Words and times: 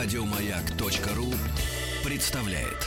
Радиомаяк.ру 0.00 1.34
представляет. 2.04 2.86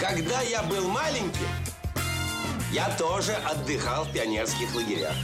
Когда 0.00 0.40
я 0.40 0.64
был 0.64 0.88
маленьким, 0.88 1.30
я 2.72 2.90
тоже 2.98 3.34
отдыхал 3.34 4.06
в 4.06 4.12
пионерских 4.12 4.74
лагерях. 4.74 5.14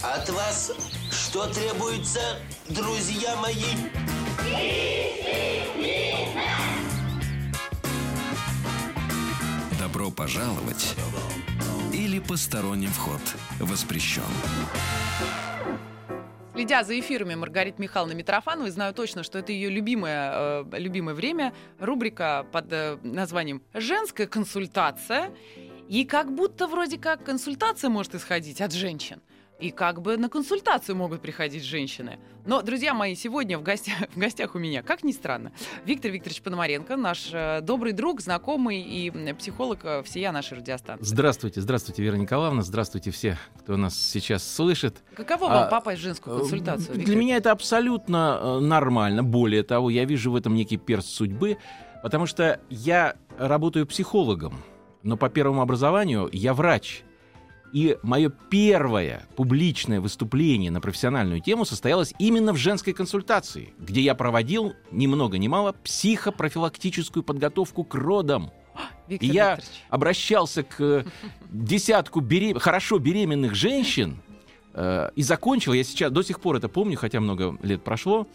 От 0.00 0.30
вас 0.30 0.70
что 1.10 1.48
требуется, 1.48 2.38
друзья 2.68 3.34
мои? 3.34 3.64
Добро 10.00 10.12
пожаловать 10.12 10.96
или 11.92 12.20
посторонним 12.20 12.88
вход 12.88 13.20
воспрещен. 13.58 14.22
Следя 16.54 16.84
за 16.84 16.98
эфирами 16.98 17.34
Маргариты 17.34 17.82
Михайловны 17.82 18.14
Митрофановой, 18.14 18.70
знаю 18.70 18.94
точно, 18.94 19.22
что 19.22 19.38
это 19.38 19.52
ее 19.52 19.68
любимое, 19.68 20.32
э, 20.32 20.64
любимое 20.78 21.14
время, 21.14 21.52
рубрика 21.78 22.46
под 22.50 22.72
э, 22.72 22.96
названием 23.02 23.60
«Женская 23.74 24.26
консультация». 24.26 25.32
И 25.90 26.06
как 26.06 26.34
будто 26.34 26.66
вроде 26.66 26.96
как 26.96 27.22
консультация 27.22 27.90
может 27.90 28.14
исходить 28.14 28.62
от 28.62 28.72
женщин. 28.72 29.20
И 29.60 29.70
как 29.70 30.00
бы 30.00 30.16
на 30.16 30.30
консультацию 30.30 30.96
могут 30.96 31.20
приходить 31.20 31.64
женщины. 31.64 32.18
Но, 32.46 32.62
друзья 32.62 32.94
мои, 32.94 33.14
сегодня 33.14 33.58
в 33.58 33.62
гостях, 33.62 33.94
в 34.14 34.18
гостях 34.18 34.54
у 34.54 34.58
меня, 34.58 34.82
как 34.82 35.04
ни 35.04 35.12
странно, 35.12 35.52
Виктор 35.84 36.10
Викторович 36.10 36.40
Пономаренко, 36.42 36.96
наш 36.96 37.28
э, 37.32 37.60
добрый 37.60 37.92
друг, 37.92 38.22
знакомый 38.22 38.80
и 38.80 39.10
психолог 39.34 39.80
э, 39.84 40.02
всея 40.02 40.32
нашей 40.32 40.58
радиостанции. 40.58 41.04
Здравствуйте, 41.04 41.60
здравствуйте, 41.60 42.02
Вера 42.02 42.16
Николаевна, 42.16 42.62
здравствуйте 42.62 43.10
все, 43.10 43.36
кто 43.58 43.76
нас 43.76 43.98
сейчас 43.98 44.50
слышит. 44.50 45.02
Каково 45.14 45.44
вам 45.44 45.64
А, 45.64 45.66
попасть 45.66 46.00
в 46.00 46.02
женскую 46.04 46.38
консультацию? 46.38 46.88
Э, 46.88 46.92
Для 46.94 47.00
Виктор? 47.00 47.16
меня 47.16 47.36
это 47.36 47.50
абсолютно 47.52 48.60
нормально. 48.60 49.22
Более 49.22 49.62
того, 49.62 49.90
я 49.90 50.06
вижу 50.06 50.30
в 50.32 50.36
этом 50.36 50.54
некий 50.54 50.78
перст 50.78 51.08
судьбы, 51.10 51.58
потому 52.02 52.24
что 52.24 52.60
я 52.70 53.14
работаю 53.38 53.86
психологом, 53.86 54.62
но 55.02 55.18
по 55.18 55.28
первому 55.28 55.60
образованию 55.60 56.30
я 56.32 56.54
врач. 56.54 57.02
И 57.72 57.96
мое 58.02 58.30
первое 58.50 59.26
публичное 59.36 60.00
выступление 60.00 60.70
на 60.70 60.80
профессиональную 60.80 61.40
тему 61.40 61.64
состоялось 61.64 62.12
именно 62.18 62.52
в 62.52 62.56
женской 62.56 62.92
консультации, 62.92 63.74
где 63.78 64.00
я 64.00 64.14
проводил 64.14 64.72
ни 64.90 65.06
много 65.06 65.38
ни 65.38 65.46
мало 65.48 65.72
психопрофилактическую 65.84 67.22
подготовку 67.22 67.84
к 67.84 67.94
родам. 67.94 68.50
Виктор 69.08 69.28
И 69.28 69.32
я 69.32 69.50
Викторович. 69.56 69.80
обращался 69.88 70.62
к 70.62 70.80
э, 70.80 71.04
десятку 71.50 72.20
берем- 72.20 72.58
хорошо 72.58 72.98
беременных 72.98 73.54
женщин 73.54 74.20
э, 74.74 75.10
и 75.14 75.22
закончил, 75.22 75.72
я 75.72 75.84
сейчас 75.84 76.10
до 76.12 76.22
сих 76.22 76.40
пор 76.40 76.56
это 76.56 76.68
помню, 76.68 76.96
хотя 76.96 77.20
много 77.20 77.56
лет 77.62 77.82
прошло, 77.84 78.26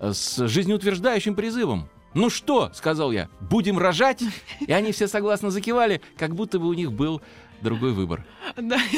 э, 0.00 0.12
с 0.12 0.46
жизнеутверждающим 0.48 1.34
призывом. 1.34 1.88
Ну 2.14 2.28
что, 2.28 2.70
сказал 2.74 3.10
я, 3.12 3.28
будем 3.40 3.78
рожать? 3.78 4.22
И 4.60 4.70
они 4.72 4.92
все 4.92 5.08
согласно 5.08 5.50
закивали, 5.50 6.02
как 6.18 6.34
будто 6.34 6.58
бы 6.58 6.68
у 6.68 6.74
них 6.74 6.92
был 6.92 7.22
другой 7.62 7.92
выбор. 7.92 8.24
Да. 8.56 8.78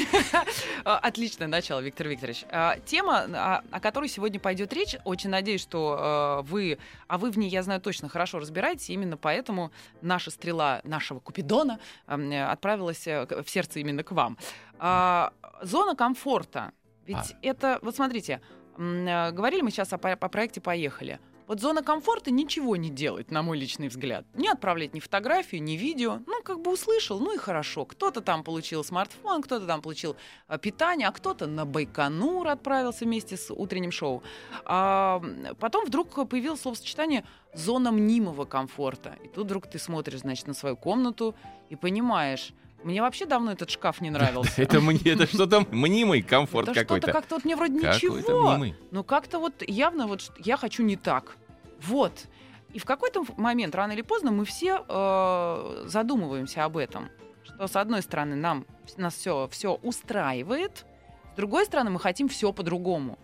А, 0.87 0.99
Отличное 0.99 1.47
начало, 1.49 1.81
Виктор 1.81 2.09
Викторович. 2.09 2.45
А, 2.51 2.79
Тема, 2.85 3.25
а, 3.33 3.63
о 3.71 3.81
которой 3.81 4.09
сегодня 4.09 4.39
пойдет 4.39 4.73
речь, 4.75 4.97
очень 5.05 5.31
надеюсь, 5.31 5.63
что 5.63 6.43
э, 6.45 6.51
вы, 6.51 6.79
а 7.09 7.17
вы 7.17 7.31
в 7.31 7.39
ней, 7.39 7.49
я 7.49 7.63
знаю, 7.63 7.81
точно 7.81 8.11
хорошо 8.11 8.39
разбираетесь, 8.39 8.91
именно 8.91 9.17
поэтому 9.17 9.73
наша 10.03 10.31
стрела 10.31 10.83
нашего 10.85 11.21
Купидона 11.21 11.79
отправилась 12.07 13.07
э, 13.07 13.27
в 13.43 13.49
сердце 13.49 13.81
именно 13.81 14.03
к 14.03 14.13
вам. 14.13 14.37
А, 14.79 15.33
Зона 15.63 15.95
комфорта. 15.97 16.73
Ведь 17.07 17.33
А. 17.33 17.37
это, 17.41 17.79
вот 17.81 17.97
смотрите, 17.97 18.43
э, 18.77 19.31
говорили 19.31 19.63
мы 19.63 19.71
сейчас 19.71 19.93
о, 19.93 19.97
о 19.97 20.29
проекте 20.29 20.61
«Поехали». 20.61 21.19
Вот 21.47 21.61
зона 21.61 21.83
комфорта 21.83 22.31
ничего 22.31 22.77
не 22.77 22.89
делает, 22.89 23.31
на 23.31 23.43
мой 23.43 23.59
личный 23.59 23.89
взгляд. 23.89 24.25
Не 24.35 24.49
отправлять 24.49 24.95
ни 24.95 25.01
фотографию, 25.01 25.63
ни 25.63 25.73
видео. 25.73 26.21
Ну, 26.27 26.43
как 26.43 26.61
бы 26.61 26.73
услышал, 26.73 27.21
ну 27.21 27.35
и 27.35 27.39
хорошо. 27.39 27.85
Кто-то 27.85 28.23
там 28.23 28.45
получил 28.45 28.83
смартфон, 28.83 29.43
кто-то 29.43 29.67
там 29.67 29.83
получил 29.83 30.17
э, 30.49 30.59
питание, 30.59 31.09
а 31.09 31.13
кто-то 31.13 31.47
на 31.47 31.67
Байконур 31.67 32.49
отправился 32.49 33.05
вместе 33.05 33.37
с 33.37 33.53
утренним 33.53 33.93
шоу. 33.93 34.23
А 34.65 35.23
потом 35.61 35.85
вдруг 35.85 36.29
появилось 36.29 36.63
словосочетание 36.63 37.27
«зона 37.53 37.93
мнимого 37.93 38.47
комфорта». 38.47 39.19
И 39.23 39.29
тут 39.29 39.45
вдруг 39.45 39.67
ты 39.67 39.79
смотришь, 39.79 40.21
значит, 40.21 40.47
на 40.47 40.55
свою 40.55 40.77
комнату 40.77 41.35
и 41.69 41.77
понимаешь, 41.77 42.55
мне 42.85 43.01
вообще 43.03 43.27
давно 43.27 43.53
этот 43.53 43.71
шкаф 43.71 44.01
не 44.01 44.11
нравился. 44.11 44.63
Это 44.63 44.81
мне, 44.81 45.01
это 45.05 45.27
что-то 45.27 45.67
мнимый 45.71 46.23
комфорт 46.23 46.73
какой-то. 46.73 47.11
как-то 47.13 47.37
вот 47.37 47.45
мне 47.45 47.57
вроде 47.57 47.75
ничего. 47.75 48.17
мнимый. 48.53 48.75
Ну 48.91 49.03
как-то 49.05 49.39
вот 49.39 49.63
явно 49.67 50.07
вот 50.07 50.33
я 50.39 50.57
хочу 50.57 50.83
не 50.83 50.97
так. 50.97 51.37
Вот. 51.83 52.13
И 52.73 52.79
в 52.79 52.85
какой-то 52.85 53.25
момент, 53.37 53.75
рано 53.75 53.93
или 53.93 54.03
поздно, 54.03 54.33
мы 54.33 54.45
все 54.45 54.85
э, 54.89 55.85
задумываемся 55.87 56.65
об 56.65 56.77
этом. 56.77 57.09
Что, 57.45 57.69
с 57.69 57.77
одной 57.77 58.03
стороны, 58.03 58.35
нам, 58.37 58.67
нас 58.97 59.15
все, 59.15 59.49
все 59.53 59.75
устраивает, 59.75 60.85
с 61.33 61.37
другой 61.37 61.67
стороны, 61.67 61.91
мы 61.91 62.01
хотим 62.01 62.29
все 62.29 62.53
по-другому. 62.53 63.19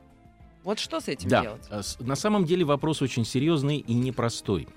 Вот 0.62 0.78
что 0.78 1.00
с 1.00 1.08
этим 1.08 1.28
Да, 1.30 1.42
делать? 1.42 1.66
э, 1.70 1.80
на 2.00 2.16
самом 2.16 2.44
деле 2.44 2.64
вопрос 2.64 3.02
очень 3.02 3.24
серьезный 3.24 3.78
и 3.78 3.94
непростой. 3.94 4.68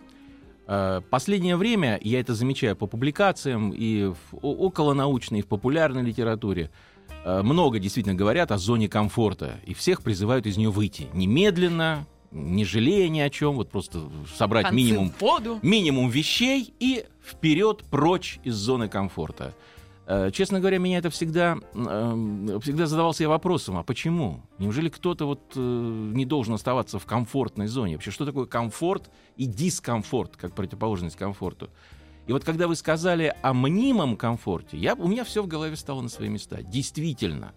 Э, 0.68 1.02
Последнее 1.10 1.56
время, 1.56 2.00
я 2.02 2.20
это 2.20 2.34
замечаю 2.34 2.76
по 2.76 2.88
публикациям 2.88 3.72
и 3.72 4.06
в 4.32 4.38
околонаучной, 4.42 5.40
и 5.40 5.42
в 5.42 5.48
популярной 5.48 6.04
литературе, 6.04 6.72
э, 7.26 7.42
много 7.42 7.80
действительно 7.80 8.16
говорят 8.16 8.52
о 8.52 8.58
зоне 8.58 8.88
комфорта, 8.88 9.60
и 9.66 9.74
всех 9.74 10.02
призывают 10.02 10.46
из 10.46 10.58
нее 10.58 10.70
выйти 10.70 11.08
немедленно, 11.14 12.06
не 12.32 12.66
жалея 12.66 13.10
ни 13.10 13.20
о 13.20 13.30
чем, 13.30 13.56
вот 13.56 13.70
просто 13.70 14.02
собрать 14.36 14.64
Концы 14.66 14.76
минимум 14.76 15.14
воду. 15.20 15.60
минимум 15.62 16.10
вещей 16.10 16.74
и 16.80 17.06
вперед 17.24 17.84
прочь 17.92 18.40
из 18.44 18.56
зоны 18.56 18.88
комфорта. 18.90 19.54
Э, 20.06 20.32
Честно 20.32 20.60
говоря, 20.60 20.80
меня 20.80 20.98
это 20.98 21.10
всегда, 21.10 21.58
эм, 21.74 22.60
всегда 22.62 22.88
задавался 22.88 23.24
я 23.24 23.30
вопросом, 23.30 23.78
а 23.78 23.84
почему? 23.84 24.42
Неужели 24.58 24.90
кто-то 24.90 25.26
вот 25.26 25.54
э, 25.56 25.60
не 25.60 26.26
должен 26.26 26.54
оставаться 26.54 27.00
в 27.00 27.06
комфортной 27.06 27.68
зоне? 27.68 27.96
Вообще, 27.96 28.12
что 28.12 28.26
такое 28.26 28.46
комфорт 28.46 29.10
и 29.38 29.46
дискомфорт, 29.46 30.36
как 30.36 30.54
противоположность 30.54 31.16
комфорту? 31.16 31.70
И 32.28 32.32
вот 32.32 32.44
когда 32.44 32.68
вы 32.68 32.76
сказали 32.76 33.34
о 33.42 33.54
мнимом 33.54 34.16
комфорте, 34.16 34.78
я, 34.78 34.96
у 34.96 35.08
меня 35.08 35.24
все 35.24 35.44
в 35.44 35.48
голове 35.48 35.76
стало 35.76 36.02
на 36.02 36.10
свои 36.10 36.30
места. 36.30 36.62
Действительно, 36.64 37.54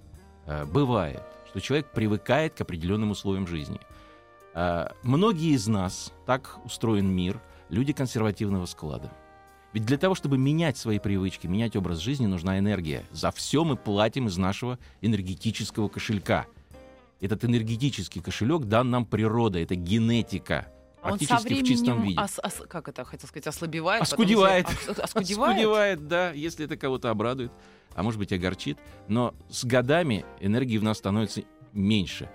э, 0.47 0.65
бывает, 0.65 1.23
что 1.51 1.61
человек 1.61 1.93
привыкает 1.93 2.55
к 2.55 2.61
определенным 2.61 3.11
условиям 3.11 3.47
жизни. 3.47 3.81
Э, 4.55 4.89
Многие 5.03 5.55
из 5.55 5.67
нас, 5.67 6.13
так 6.27 6.59
устроен 6.65 7.09
мир, 7.09 7.41
люди 7.71 7.93
консервативного 7.93 8.67
склада. 8.67 9.13
Ведь 9.77 9.85
для 9.85 9.99
того, 9.99 10.15
чтобы 10.15 10.39
менять 10.39 10.79
свои 10.79 10.99
привычки, 10.99 11.47
менять 11.47 11.77
образ 11.77 11.99
жизни, 11.99 12.25
нужна 12.25 12.59
энергия. 12.59 13.05
За 13.13 13.31
все 13.31 13.63
мы 13.63 13.77
платим 13.77 14.27
из 14.27 14.39
нашего 14.39 14.79
энергетического 15.03 15.89
кошелька. 15.89 16.47
Этот 17.21 17.45
энергетический 17.45 18.23
кошелек 18.23 18.63
дан 18.65 18.89
нам 18.89 19.05
природой, 19.05 19.65
это 19.65 19.75
генетика. 19.75 20.67
А 21.03 21.13
Он 21.13 21.21
со 21.21 21.27
Практически 21.27 21.63
в 21.63 21.67
чистом 21.67 21.97
временем, 21.97 22.09
виде. 22.09 22.21
ос- 22.23 22.39
ос- 22.43 22.67
как 22.67 22.89
это, 22.89 23.05
хотел 23.05 23.29
сказать, 23.29 23.49
ослабевает? 23.49 24.01
потом 24.01 24.15
Оскудевает. 24.15 24.67
ос- 24.67 24.89
ос- 24.89 24.99
Оскудевает? 25.03 25.51
Оскудевает, 25.59 26.09
да, 26.09 26.31
если 26.33 26.65
это 26.65 26.79
кого-то 26.79 27.11
обрадует, 27.11 27.53
а 27.95 28.03
может 28.03 28.19
быть 28.19 28.33
огорчит. 28.33 28.79
Но 29.09 29.35
с 29.51 29.63
годами 29.67 30.25
энергии 30.41 30.79
в 30.79 30.85
нас 30.85 30.97
становится 30.97 31.43
меньше. 31.75 32.31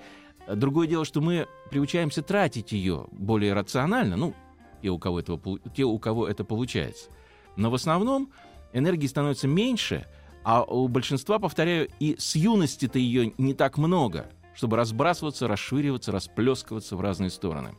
Другое 0.48 0.86
дело, 0.86 1.06
что 1.06 1.22
мы 1.22 1.48
приучаемся 1.72 2.22
тратить 2.22 2.72
ее 2.72 3.08
более 3.12 3.54
рационально, 3.54 4.16
ну, 4.16 4.36
те, 4.84 4.90
у 4.90 5.00
кого, 5.00 5.20
этого, 5.22 5.58
те, 5.76 5.86
у 5.86 5.98
кого 5.98 6.28
это 6.28 6.44
получается. 6.44 7.10
Но 7.56 7.70
в 7.70 7.76
основном 7.76 8.32
энергии 8.74 9.08
становится 9.08 9.48
меньше, 9.48 10.06
а 10.44 10.64
у 10.64 10.88
большинства, 10.88 11.40
повторяю, 11.40 11.90
и 12.00 12.16
с 12.18 12.36
юности-то 12.36 12.98
ее 12.98 13.34
не 13.38 13.54
так 13.54 13.78
много, 13.78 14.28
чтобы 14.54 14.78
разбрасываться, 14.78 15.48
расшириваться, 15.48 16.12
расплескиваться 16.12 16.96
в 16.96 17.02
разные 17.02 17.30
стороны. 17.30 17.76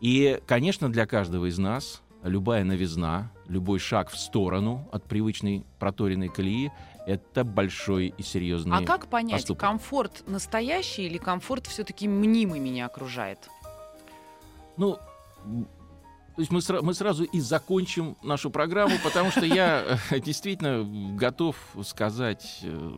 И, 0.00 0.40
конечно, 0.46 0.90
для 0.90 1.06
каждого 1.06 1.46
из 1.46 1.58
нас 1.58 2.02
любая 2.22 2.64
новизна, 2.64 3.32
любой 3.48 3.78
шаг 3.78 4.10
в 4.10 4.18
сторону 4.18 4.88
от 4.92 5.04
привычной 5.04 5.64
проторенной 5.78 6.28
колеи— 6.28 6.72
это 7.06 7.44
большой 7.44 8.12
и 8.16 8.22
серьезный 8.22 8.76
А 8.76 8.82
как 8.82 9.06
понять, 9.06 9.42
поступок. 9.42 9.60
комфорт 9.60 10.24
настоящий 10.26 11.06
или 11.06 11.18
комфорт 11.18 11.66
все-таки 11.66 12.08
мнимый 12.08 12.58
меня 12.58 12.86
окружает? 12.86 13.48
Ну, 14.76 14.98
то 16.36 16.42
есть 16.42 16.52
мы, 16.52 16.58
сра- 16.58 16.82
мы 16.82 16.92
сразу 16.92 17.24
и 17.24 17.40
закончим 17.40 18.14
нашу 18.22 18.50
программу, 18.50 18.96
потому 19.02 19.30
что 19.30 19.46
я 19.46 19.98
э, 20.10 20.20
действительно 20.20 20.84
готов 21.16 21.56
сказать 21.82 22.60
э, 22.62 22.92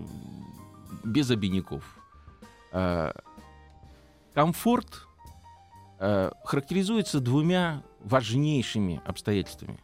без 1.05 1.31
обиняков. 1.31 1.85
Э, 2.73 3.13
Комфорт 4.35 5.05
характеризуется 5.99 7.19
двумя 7.19 7.83
важнейшими 8.05 9.03
обстоятельствами. 9.05 9.81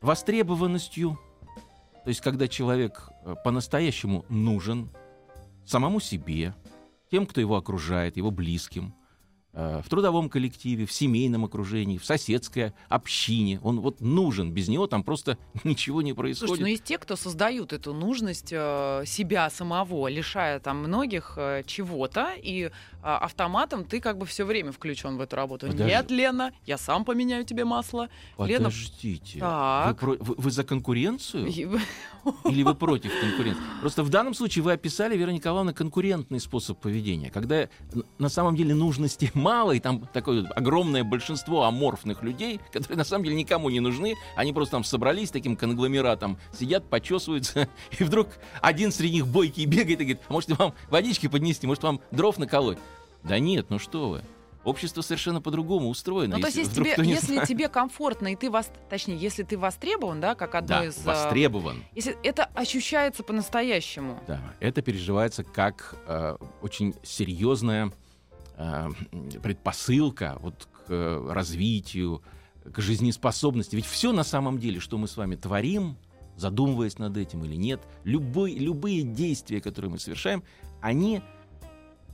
востребованностью, 0.00 1.20
то 2.02 2.08
есть 2.08 2.20
когда 2.20 2.48
человек 2.48 3.08
по-настоящему 3.44 4.24
нужен 4.28 4.90
самому 5.64 6.00
себе, 6.00 6.56
тем, 7.12 7.26
кто 7.26 7.40
его 7.40 7.54
окружает, 7.56 8.16
его 8.16 8.32
близким, 8.32 8.92
в 9.52 9.84
трудовом 9.88 10.30
коллективе, 10.30 10.86
в 10.86 10.92
семейном 10.92 11.44
окружении, 11.44 11.98
в 11.98 12.04
соседской 12.04 12.72
общине. 12.88 13.60
Он 13.62 13.80
вот 13.80 14.00
нужен. 14.00 14.50
Без 14.52 14.68
него 14.68 14.86
там 14.86 15.02
просто 15.04 15.36
ничего 15.64 16.00
не 16.02 16.12
происходит. 16.14 16.48
Слушайте, 16.48 16.62
ну 16.62 16.68
есть 16.68 16.84
те, 16.84 16.96
кто 16.98 17.16
создают 17.16 17.72
эту 17.74 17.92
нужность 17.92 18.48
э, 18.52 19.02
себя 19.06 19.50
самого, 19.50 20.08
лишая 20.08 20.58
там 20.60 20.78
многих 20.78 21.34
э, 21.36 21.62
чего-то, 21.66 22.32
и 22.36 22.64
э, 22.64 22.70
автоматом 23.02 23.84
ты 23.84 24.00
как 24.00 24.16
бы 24.16 24.24
все 24.26 24.44
время 24.46 24.72
включен 24.72 25.16
в 25.18 25.20
эту 25.20 25.36
работу. 25.36 25.66
Подожди. 25.66 25.84
Нет, 25.84 26.10
Лена, 26.10 26.52
я 26.64 26.78
сам 26.78 27.04
поменяю 27.04 27.44
тебе 27.44 27.64
масло. 27.64 28.08
Лена- 28.38 28.64
Подождите. 28.64 29.34
Вы, 29.34 29.40
Так. 29.40 29.98
про- 29.98 30.16
вы- 30.18 30.34
вы 30.38 30.50
за 30.50 30.64
конкуренцию? 30.64 31.46
Или 32.46 32.62
вы 32.62 32.74
против 32.74 33.10
конкуренции? 33.20 33.62
Просто 33.80 34.02
в 34.02 34.08
данном 34.08 34.32
случае 34.34 34.62
вы 34.62 34.72
описали, 34.72 35.16
Вера 35.16 35.30
Николаевна, 35.30 35.72
конкурентный 35.72 36.40
способ 36.40 36.78
поведения. 36.80 37.30
Когда 37.30 37.68
на 38.18 38.28
самом 38.28 38.56
деле 38.56 38.74
нужности 38.74 39.30
мало, 39.42 39.72
и 39.72 39.80
там 39.80 40.06
такое 40.12 40.46
огромное 40.48 41.04
большинство 41.04 41.64
аморфных 41.64 42.22
людей, 42.22 42.60
которые 42.72 42.96
на 42.96 43.04
самом 43.04 43.24
деле 43.24 43.36
никому 43.36 43.68
не 43.68 43.80
нужны, 43.80 44.14
они 44.36 44.52
просто 44.52 44.72
там 44.72 44.84
собрались 44.84 45.30
таким 45.30 45.56
конгломератом, 45.56 46.38
сидят, 46.58 46.88
почесываются, 46.88 47.68
и 47.98 48.04
вдруг 48.04 48.28
один 48.60 48.92
среди 48.92 49.14
них 49.14 49.26
бойкий 49.26 49.66
бегает 49.66 50.00
и 50.00 50.04
говорит, 50.04 50.20
а 50.28 50.32
может 50.32 50.50
вам 50.50 50.74
водички 50.88 51.26
поднести, 51.26 51.66
может 51.66 51.82
вам 51.82 52.00
дров 52.10 52.38
наколоть? 52.38 52.78
Да 53.22 53.38
нет, 53.38 53.66
ну 53.68 53.78
что 53.78 54.08
вы. 54.08 54.22
Общество 54.64 55.02
совершенно 55.02 55.40
по-другому 55.40 55.88
устроено. 55.88 56.36
Ну, 56.36 56.40
то 56.40 56.46
есть, 56.46 56.56
если, 56.56 56.84
тебе, 56.84 56.94
если 57.04 57.32
знает. 57.34 57.48
тебе 57.48 57.68
комфортно, 57.68 58.28
и 58.32 58.36
ты 58.36 58.48
вос... 58.48 58.70
точнее, 58.88 59.16
если 59.16 59.42
ты 59.42 59.58
востребован, 59.58 60.20
да, 60.20 60.36
как 60.36 60.54
одно 60.54 60.68
Да, 60.68 60.84
из. 60.84 60.98
э, 60.98 61.02
востребован. 61.04 61.82
Если 61.96 62.16
это 62.22 62.44
ощущается 62.54 63.24
по-настоящему. 63.24 64.20
Да, 64.28 64.40
это 64.60 64.80
переживается 64.80 65.42
как 65.42 65.96
э, 66.06 66.36
очень 66.62 66.94
серьезная 67.02 67.90
предпосылка 69.42 70.36
вот 70.40 70.68
к 70.86 70.90
э, 70.90 71.28
развитию, 71.30 72.22
к 72.64 72.80
жизнеспособности. 72.80 73.76
Ведь 73.76 73.86
все 73.86 74.12
на 74.12 74.24
самом 74.24 74.58
деле, 74.58 74.80
что 74.80 74.98
мы 74.98 75.08
с 75.08 75.16
вами 75.16 75.36
творим, 75.36 75.96
задумываясь 76.36 76.98
над 76.98 77.16
этим 77.16 77.44
или 77.44 77.56
нет, 77.56 77.80
любой, 78.04 78.54
любые 78.54 79.02
действия, 79.02 79.60
которые 79.60 79.90
мы 79.90 79.98
совершаем, 79.98 80.42
они 80.80 81.22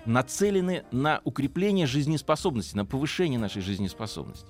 нацелены 0.04 0.84
на 0.90 1.20
укрепление 1.24 1.86
жизнеспособности, 1.86 2.76
на 2.76 2.84
повышение 2.84 3.38
нашей 3.38 3.62
жизнеспособности. 3.62 4.48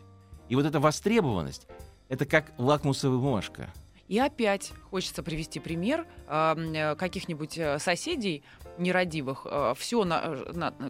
И 0.49 0.55
вот 0.55 0.65
эта 0.65 0.81
востребованность, 0.81 1.67
это 2.09 2.25
как 2.27 2.53
лакмусовая 2.59 3.19
бумажка. 3.19 3.73
И 4.09 4.19
опять 4.19 4.73
хочется 4.91 5.23
привести 5.23 5.61
пример 5.61 6.07
э, 6.27 6.55
э, 6.75 6.95
каких-нибудь 6.97 7.59
э, 7.59 7.79
соседей 7.79 8.43
нерадивых. 8.79 9.47
Все, 9.77 10.05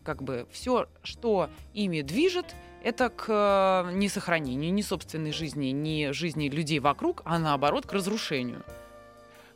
как 0.05 0.23
бы, 0.23 0.47
все, 0.53 0.89
что 1.03 1.49
ими 1.73 2.03
движет, 2.03 2.55
это 2.85 3.09
к 3.09 3.25
э, 3.29 3.93
не 3.95 4.09
сохранению 4.09 4.73
ни 4.73 4.83
собственной 4.83 5.33
жизни, 5.33 5.69
ни 5.69 6.11
жизни 6.13 6.49
людей 6.49 6.79
вокруг, 6.81 7.23
а 7.25 7.39
наоборот 7.39 7.87
к 7.87 7.93
разрушению. 7.93 8.63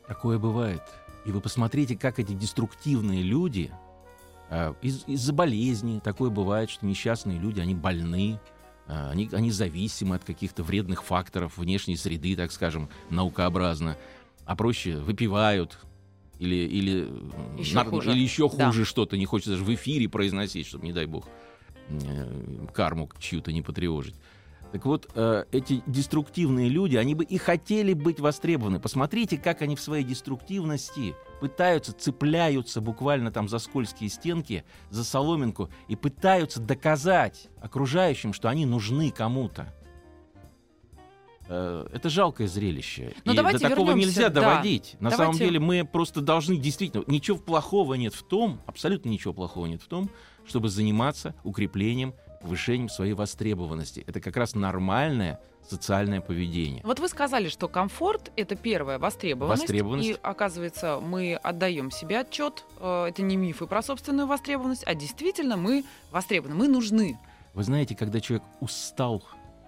Такое 0.09 0.39
бывает. 0.39 0.83
И 1.25 1.31
вы 1.31 1.41
посмотрите, 1.41 1.97
как 1.97 2.19
эти 2.19 2.33
деструктивные 2.33 3.23
люди 3.23 3.71
э, 4.51 4.75
из- 4.83 5.05
из-за 5.07 5.33
болезни, 5.33 6.01
такое 6.01 6.31
бывает, 6.31 6.71
что 6.71 6.85
несчастные 6.87 7.39
люди, 7.39 7.61
они 7.61 7.75
больны, 7.75 8.41
э, 8.41 8.62
они, 8.87 9.29
они 9.33 9.51
зависимы 9.51 10.17
от 10.17 10.25
каких-то 10.25 10.63
вредных 10.63 11.05
факторов 11.05 11.57
внешней 11.59 11.97
среды, 11.97 12.37
так 12.37 12.53
скажем, 12.53 12.89
наукообразно, 13.11 13.97
а 14.45 14.57
проще 14.57 14.97
выпивают 14.97 15.79
или, 16.39 16.57
или, 16.57 17.03
м, 17.09 17.57
Ещё 17.57 17.85
хуже. 17.85 18.11
или 18.13 18.19
еще 18.21 18.49
Да. 18.51 18.67
хуже 18.67 18.85
что-то, 18.85 19.17
не 19.17 19.27
хочется 19.27 19.53
даже 19.53 19.65
в 19.65 19.73
эфире 19.75 20.09
произносить, 20.09 20.67
чтобы, 20.67 20.85
не 20.85 20.93
дай 20.93 21.07
бог, 21.07 21.29
э, 21.89 22.67
карму 22.75 23.09
чью-то 23.19 23.53
не 23.53 23.63
потревожить. 23.63 24.15
Так 24.73 24.87
вот, 24.87 25.11
э, 25.15 25.45
эти 25.53 25.83
деструктивные 25.87 26.69
люди, 26.71 26.97
они 26.97 27.15
бы 27.15 27.25
и 27.25 27.37
хотели 27.37 27.93
быть 27.93 28.21
востребованы. 28.21 28.81
Посмотрите, 28.81 29.37
как 29.37 29.61
они 29.63 29.77
в 29.77 29.81
своей 29.81 30.03
деструктивности 30.03 31.15
пытаются, 31.43 31.93
цепляются 31.93 32.81
буквально 32.81 33.33
там 33.33 33.49
за 33.49 33.59
скользкие 33.59 34.09
стенки, 34.09 34.65
за 34.91 35.03
соломинку, 35.03 35.71
и 35.89 35.97
пытаются 35.97 36.61
доказать 36.61 37.49
окружающим, 37.61 38.33
что 38.33 38.49
они 38.49 38.65
нужны 38.65 39.11
кому-то. 39.11 39.75
Э, 41.49 41.85
Это 41.93 42.09
жалкое 42.11 42.47
зрелище. 42.47 43.15
Но 43.25 43.33
и 43.33 43.37
давайте 43.37 43.59
до 43.59 43.71
такого 43.71 43.89
вернемся, 43.89 44.09
нельзя 44.09 44.29
да. 44.29 44.41
доводить. 44.41 44.95
На 45.01 45.11
самом 45.11 45.33
Давайте- 45.33 45.45
деле 45.47 45.59
мы 45.59 45.85
просто 45.85 46.21
должны 46.21 46.57
действительно... 46.57 47.03
Ничего 47.09 47.39
плохого 47.39 47.95
нет 47.95 48.15
в 48.15 48.23
том, 48.23 48.61
абсолютно 48.67 49.09
ничего 49.09 49.35
плохого 49.35 49.67
нет 49.67 49.83
в 49.83 49.89
том, 49.89 50.11
чтобы 50.47 50.69
заниматься 50.69 51.35
укреплением, 51.43 52.15
повышением 52.41 52.89
своей 52.89 53.15
востребованности. 53.15 54.05
Это 54.07 54.21
как 54.21 54.37
раз 54.37 54.55
нормальное 54.55 55.41
социальное 55.69 56.21
поведение. 56.21 56.83
Вот 56.85 57.01
вы 57.01 57.09
сказали, 57.09 57.49
что 57.49 57.69
комфорт 57.69 58.31
это 58.37 58.57
первая 58.57 58.99
востребованность. 58.99 59.63
Востребованность. 59.63 60.09
И 60.09 60.17
оказывается, 60.23 61.01
мы 61.01 61.35
отдаем 61.35 61.91
себе 61.91 62.21
отчет. 62.21 62.65
э, 62.79 63.07
Это 63.09 63.23
не 63.23 63.37
мифы 63.37 63.67
про 63.67 63.83
собственную 63.83 64.27
востребованность, 64.27 64.85
а 64.87 64.95
действительно 64.95 65.57
мы 65.57 65.85
востребованы, 66.11 66.55
мы 66.55 66.69
нужны. 66.69 67.19
Вы 67.55 67.63
знаете, 67.65 67.95
когда 67.95 68.21
человек 68.21 68.45
устал, 68.61 69.23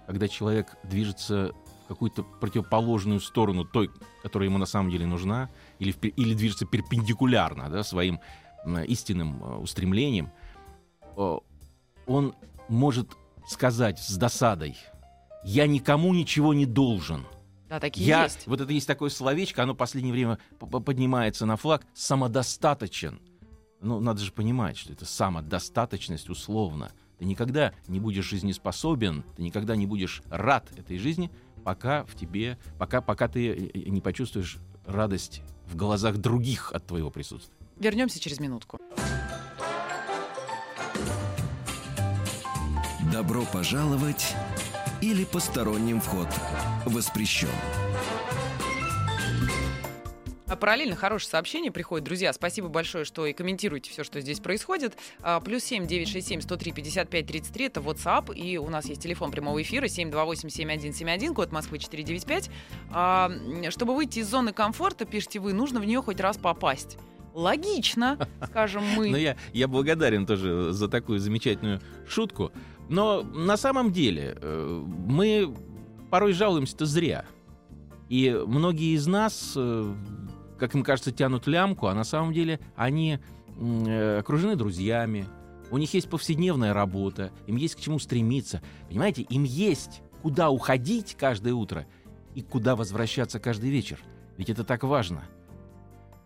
когда 0.07 0.27
человек 0.27 0.75
движется 0.83 1.51
в 1.85 1.87
какую-то 1.87 2.23
противоположную 2.23 3.19
сторону 3.19 3.63
той, 3.63 3.91
которая 4.23 4.49
ему 4.49 4.57
на 4.57 4.65
самом 4.65 4.89
деле 4.89 5.05
нужна, 5.05 5.49
или, 5.79 5.91
или 5.91 6.33
движется 6.33 6.65
перпендикулярно 6.65 7.69
да, 7.69 7.83
своим 7.83 8.19
истинным 8.87 9.43
э, 9.43 9.57
устремлением, 9.57 10.31
э, 11.15 11.37
он 12.07 12.35
может 12.67 13.11
сказать 13.47 13.99
с 13.99 14.17
досадой, 14.17 14.75
я 15.45 15.67
никому 15.67 16.13
ничего 16.13 16.53
не 16.53 16.65
должен. 16.65 17.25
Да, 17.69 17.79
такие 17.79 18.07
Я, 18.07 18.23
есть. 18.23 18.47
вот 18.47 18.61
это 18.61 18.71
есть 18.73 18.87
такое 18.87 19.09
словечко, 19.09 19.63
оно 19.63 19.73
в 19.73 19.77
последнее 19.77 20.11
время 20.13 20.39
поднимается 20.59 21.45
на 21.45 21.55
флаг, 21.55 21.85
самодостаточен. 21.93 23.19
Ну, 23.81 23.99
надо 23.99 24.21
же 24.21 24.31
понимать, 24.31 24.77
что 24.77 24.93
это 24.93 25.05
самодостаточность 25.05 26.29
условно. 26.29 26.91
Ты 27.19 27.25
никогда 27.25 27.73
не 27.87 27.99
будешь 27.99 28.25
жизнеспособен, 28.25 29.23
ты 29.35 29.43
никогда 29.43 29.75
не 29.75 29.85
будешь 29.85 30.21
рад 30.29 30.67
этой 30.77 30.97
жизни, 30.97 31.31
пока 31.63 32.03
в 32.05 32.15
тебе, 32.15 32.57
пока, 32.77 33.01
пока 33.01 33.27
ты 33.27 33.71
э, 33.73 33.89
не 33.89 34.01
почувствуешь 34.01 34.57
радость 34.85 35.41
в 35.67 35.75
глазах 35.75 36.17
других 36.17 36.71
от 36.73 36.85
твоего 36.85 37.09
присутствия. 37.09 37.55
Вернемся 37.79 38.19
через 38.19 38.39
минутку. 38.39 38.79
Добро 43.11 43.43
пожаловать 43.51 44.35
или 45.05 45.23
посторонним 45.23 46.01
вход 46.01 46.27
воспрещен. 46.85 47.47
А 50.47 50.55
параллельно 50.55 50.95
хорошее 50.95 51.29
сообщение 51.29 51.71
приходит. 51.71 52.05
Друзья, 52.05 52.33
спасибо 52.33 52.69
большое, 52.69 53.03
что 53.05 53.25
и 53.25 53.33
комментируете 53.33 53.91
все, 53.91 54.03
что 54.03 54.19
здесь 54.21 54.39
происходит. 54.39 54.95
А, 55.21 55.39
Плюс 55.41 55.63
семь 55.63 55.85
девять 55.85 56.07
шесть 56.07 56.27
семь 56.27 56.41
сто 56.41 56.55
три 56.55 56.71
пятьдесят 56.71 57.09
пять 57.09 57.27
тридцать 57.27 57.53
три. 57.53 57.65
Это 57.65 57.81
WhatsApp. 57.81 58.35
И 58.35 58.57
у 58.57 58.69
нас 58.69 58.85
есть 58.85 59.01
телефон 59.01 59.31
прямого 59.31 59.61
эфира 59.61 59.85
728-7171, 59.85 61.33
код 61.33 61.51
Москвы 61.51 61.77
495. 61.77 62.49
А, 62.91 63.31
Чтобы 63.69 63.95
выйти 63.95 64.19
из 64.19 64.27
зоны 64.27 64.53
комфорта, 64.53 65.05
пишите 65.05 65.39
вы, 65.39 65.53
нужно 65.53 65.79
в 65.79 65.85
нее 65.85 66.01
хоть 66.01 66.19
раз 66.19 66.37
попасть. 66.37 66.97
Логично, 67.35 68.17
скажем 68.47 68.83
Но 68.95 69.01
мы. 69.01 69.07
я, 69.19 69.35
я 69.51 69.67
благодарен 69.67 70.25
тоже 70.25 70.71
за 70.71 70.87
такую 70.87 71.19
замечательную 71.19 71.81
шутку. 72.07 72.53
Но 72.89 73.23
на 73.23 73.57
самом 73.57 73.91
деле 73.91 74.37
э, 74.39 74.83
мы 75.07 75.53
порой 76.09 76.33
жалуемся-то 76.33 76.85
зря. 76.85 77.25
И 78.09 78.31
многие 78.45 78.95
из 78.95 79.07
нас, 79.07 79.53
э, 79.55 79.93
как 80.59 80.75
им 80.75 80.83
кажется, 80.83 81.11
тянут 81.11 81.47
лямку, 81.47 81.87
а 81.87 81.95
на 81.95 82.03
самом 82.03 82.33
деле 82.33 82.59
они 82.75 83.19
э, 83.57 84.19
окружены 84.19 84.55
друзьями, 84.55 85.25
у 85.71 85.77
них 85.77 85.93
есть 85.93 86.09
повседневная 86.09 86.73
работа, 86.73 87.31
им 87.47 87.55
есть 87.55 87.75
к 87.75 87.79
чему 87.79 87.97
стремиться. 87.97 88.61
Понимаете, 88.87 89.23
им 89.23 89.43
есть 89.43 90.01
куда 90.21 90.49
уходить 90.49 91.15
каждое 91.19 91.53
утро 91.53 91.87
и 92.35 92.41
куда 92.41 92.75
возвращаться 92.75 93.39
каждый 93.39 93.71
вечер. 93.71 93.99
Ведь 94.37 94.49
это 94.49 94.63
так 94.63 94.83
важно. 94.83 95.23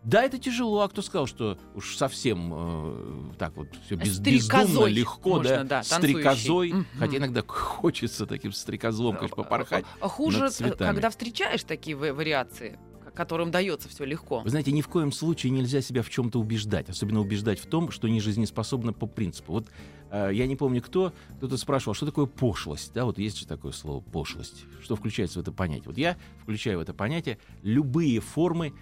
Да, 0.03 0.24
это 0.24 0.38
тяжело. 0.38 0.82
А 0.82 0.89
кто 0.89 1.01
сказал, 1.01 1.27
что 1.27 1.58
уж 1.75 1.96
совсем 1.98 2.51
э, 2.53 3.34
так 3.38 3.56
вот 3.58 3.68
все 3.86 3.96
без, 3.96 4.20
бездумно, 4.20 4.39
Стрекозой 4.41 4.91
легко, 4.91 5.29
можно, 5.29 5.58
да, 5.58 5.63
да, 5.63 5.84
стрекозой. 5.84 6.72
Мгм. 6.72 6.88
Хотя 6.98 7.18
иногда 7.18 7.44
хочется 7.46 8.25
таким 8.25 8.53
стрекозлом, 8.53 9.15
конечно, 9.15 9.36
попорхать. 9.36 9.86
А 10.00 10.08
Хуже, 10.08 10.50
над 10.60 10.62
э, 10.62 10.75
когда 10.75 11.10
встречаешь 11.10 11.63
такие 11.63 11.98
ва- 11.98 12.13
вариации, 12.13 12.79
которым 13.20 13.51
дается 13.51 13.89
все 13.89 14.06
легко. 14.06 14.39
Вы 14.39 14.50
знаете, 14.50 14.72
ни 14.72 14.82
в 14.82 14.88
коем 14.88 15.12
случае 15.12 15.51
нельзя 15.51 15.82
себя 15.82 16.01
в 16.03 16.10
чем-то 16.10 16.39
убеждать, 16.39 16.89
особенно 16.89 17.20
убеждать 17.20 17.60
в 17.60 17.65
том, 17.65 17.91
что 17.91 18.08
не 18.08 18.22
жизнеспособно 18.22 18.94
по 18.94 19.08
принципу. 19.08 19.51
Вот 19.51 19.68
э, 20.10 20.29
я 20.32 20.48
не 20.48 20.56
помню 20.56 20.82
кто, 20.82 21.12
кто-то 21.36 21.58
спрашивал, 21.58 21.94
что 21.94 22.06
такое 22.06 22.27
пошлость, 22.27 22.94
да, 22.94 23.03
вот 23.03 23.18
есть 23.20 23.38
же 23.38 23.46
такое 23.46 23.74
слово 23.74 24.00
пошлость, 24.00 24.63
что 24.82 24.96
включается 24.96 25.39
в 25.39 25.41
это 25.41 25.51
понятие. 25.51 25.88
Вот 25.88 25.98
я 25.98 26.18
включаю 26.41 26.77
в 26.79 26.82
это 26.82 26.94
понятие 26.94 27.39
любые 27.62 28.22
формы 28.22 28.74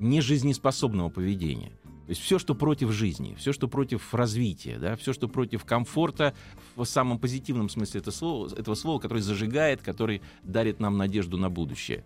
нежизнеспособного 0.00 1.10
поведения. 1.10 1.70
То 2.06 2.12
есть 2.12 2.22
все, 2.22 2.40
что 2.40 2.56
против 2.56 2.90
жизни, 2.90 3.36
все, 3.38 3.52
что 3.52 3.68
против 3.68 4.12
развития, 4.12 4.78
да, 4.78 4.96
все, 4.96 5.12
что 5.12 5.28
против 5.28 5.64
комфорта 5.64 6.34
в 6.74 6.84
самом 6.84 7.20
позитивном 7.20 7.68
смысле 7.68 8.00
этого 8.00 8.12
слова, 8.12 8.48
этого 8.48 8.74
слова, 8.74 8.98
который 8.98 9.22
зажигает, 9.22 9.80
который 9.80 10.20
дарит 10.42 10.80
нам 10.80 10.96
надежду 10.96 11.38
на 11.38 11.50
будущее. 11.50 12.04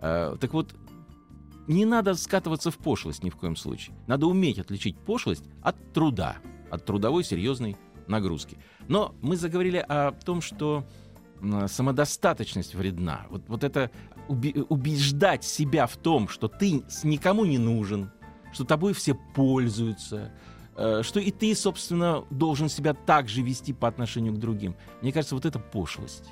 Э, 0.00 0.36
так 0.40 0.52
вот, 0.52 0.74
не 1.68 1.84
надо 1.84 2.14
скатываться 2.14 2.72
в 2.72 2.78
пошлость 2.78 3.22
ни 3.22 3.30
в 3.30 3.36
коем 3.36 3.54
случае. 3.54 3.94
Надо 4.08 4.26
уметь 4.26 4.58
отличить 4.58 4.98
пошлость 4.98 5.44
от 5.62 5.92
труда, 5.92 6.38
от 6.70 6.84
трудовой 6.84 7.22
серьезной 7.22 7.76
нагрузки. 8.08 8.58
Но 8.88 9.14
мы 9.22 9.36
заговорили 9.36 9.78
о 9.78 10.12
том, 10.12 10.40
что 10.40 10.84
самодостаточность 11.68 12.74
вредна. 12.74 13.26
Вот, 13.30 13.42
вот 13.48 13.64
это 13.64 13.90
убеждать 14.28 15.44
себя 15.44 15.86
в 15.86 15.96
том, 15.96 16.28
что 16.28 16.48
ты 16.48 16.84
никому 17.02 17.44
не 17.44 17.58
нужен, 17.58 18.10
что 18.52 18.64
тобой 18.64 18.92
все 18.94 19.14
пользуются, 19.14 20.32
э, 20.76 21.02
что 21.02 21.20
и 21.20 21.30
ты, 21.30 21.54
собственно, 21.54 22.24
должен 22.30 22.68
себя 22.68 22.94
так 22.94 23.28
же 23.28 23.42
вести 23.42 23.72
по 23.72 23.88
отношению 23.88 24.34
к 24.34 24.38
другим. 24.38 24.76
Мне 25.02 25.12
кажется, 25.12 25.34
вот 25.34 25.44
это 25.44 25.58
пошлость. 25.58 26.30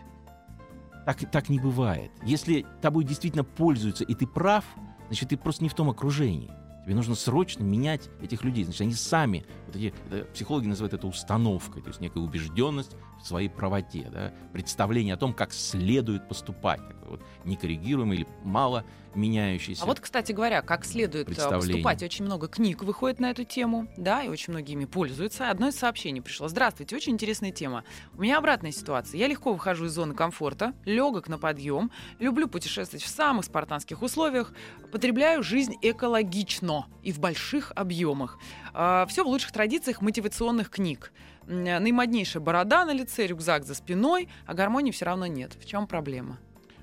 Так, 1.04 1.30
так 1.30 1.48
не 1.48 1.58
бывает. 1.58 2.12
Если 2.24 2.64
тобой 2.80 3.04
действительно 3.04 3.44
пользуются, 3.44 4.04
и 4.04 4.14
ты 4.14 4.26
прав, 4.26 4.64
значит, 5.08 5.30
ты 5.30 5.36
просто 5.36 5.64
не 5.64 5.68
в 5.68 5.74
том 5.74 5.90
окружении. 5.90 6.50
Тебе 6.84 6.94
нужно 6.94 7.14
срочно 7.14 7.62
менять 7.62 8.08
этих 8.20 8.42
людей. 8.44 8.64
Значит, 8.64 8.80
они 8.82 8.94
сами, 8.94 9.44
вот 9.66 9.76
эти, 9.76 9.94
психологи 10.32 10.66
называют 10.66 10.94
это 10.94 11.06
установкой, 11.06 11.82
то 11.82 11.88
есть 11.88 12.00
некая 12.00 12.20
убежденность 12.20 12.96
в 13.22 13.26
своей 13.26 13.48
правоте, 13.48 14.08
да, 14.12 14.32
представление 14.52 15.14
о 15.14 15.16
том, 15.16 15.32
как 15.32 15.52
следует 15.52 16.28
поступать, 16.28 16.80
такое 16.88 17.10
вот 17.10 17.20
некоррегируемое 17.44 18.18
или 18.18 18.26
мало 18.44 18.84
меняющееся. 19.14 19.82
А 19.82 19.86
вот, 19.86 20.00
кстати 20.00 20.32
говоря, 20.32 20.62
как 20.62 20.84
следует 20.84 21.28
э, 21.28 21.50
поступать, 21.50 22.02
очень 22.02 22.24
много 22.24 22.48
книг 22.48 22.82
выходит 22.82 23.20
на 23.20 23.30
эту 23.30 23.44
тему, 23.44 23.88
да, 23.96 24.22
и 24.22 24.28
очень 24.28 24.52
многие 24.52 24.72
ими 24.72 24.86
пользуются. 24.86 25.50
Одно 25.50 25.68
из 25.68 25.76
сообщений 25.76 26.22
пришло. 26.22 26.48
Здравствуйте, 26.48 26.96
очень 26.96 27.12
интересная 27.12 27.52
тема. 27.52 27.84
У 28.16 28.22
меня 28.22 28.38
обратная 28.38 28.72
ситуация. 28.72 29.18
Я 29.18 29.28
легко 29.28 29.52
выхожу 29.52 29.86
из 29.86 29.92
зоны 29.92 30.14
комфорта, 30.14 30.72
легок 30.84 31.28
на 31.28 31.38
подъем, 31.38 31.90
люблю 32.18 32.48
путешествовать 32.48 33.04
в 33.04 33.08
самых 33.08 33.44
спартанских 33.44 34.02
условиях, 34.02 34.52
потребляю 34.90 35.42
жизнь 35.42 35.74
экологично 35.82 36.86
и 37.02 37.12
в 37.12 37.18
больших 37.18 37.72
объемах. 37.76 38.38
А, 38.72 39.06
Все 39.06 39.24
в 39.24 39.26
лучших 39.26 39.52
традициях 39.52 40.00
мотивационных 40.00 40.70
книг 40.70 41.12
наимоднейшая 41.46 42.42
борода 42.42 42.84
на 42.84 42.92
лице, 42.92 43.26
рюкзак 43.26 43.64
за 43.64 43.74
спиной, 43.74 44.28
а 44.46 44.54
гармонии 44.54 44.90
все 44.90 45.04
равно 45.04 45.26
нет. 45.26 45.56
В 45.60 45.66
чем 45.66 45.86
проблема? 45.86 46.38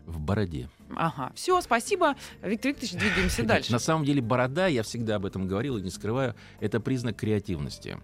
В 0.06 0.20
бороде. 0.20 0.70
Ага. 0.96 1.32
Все, 1.36 1.62
спасибо. 1.62 2.16
Виктор 2.42 2.72
Викторович, 2.72 2.94
двигаемся 2.94 3.44
дальше. 3.46 3.72
На 3.72 3.80
самом 3.80 4.06
деле 4.06 4.22
борода, 4.22 4.68
я 4.68 4.84
всегда 4.84 5.16
об 5.18 5.26
этом 5.26 5.48
говорил 5.48 5.78
и 5.78 5.82
не 5.82 5.92
скрываю, 5.92 6.36
это 6.60 6.80
признак 6.80 7.18
креативности. 7.18 8.00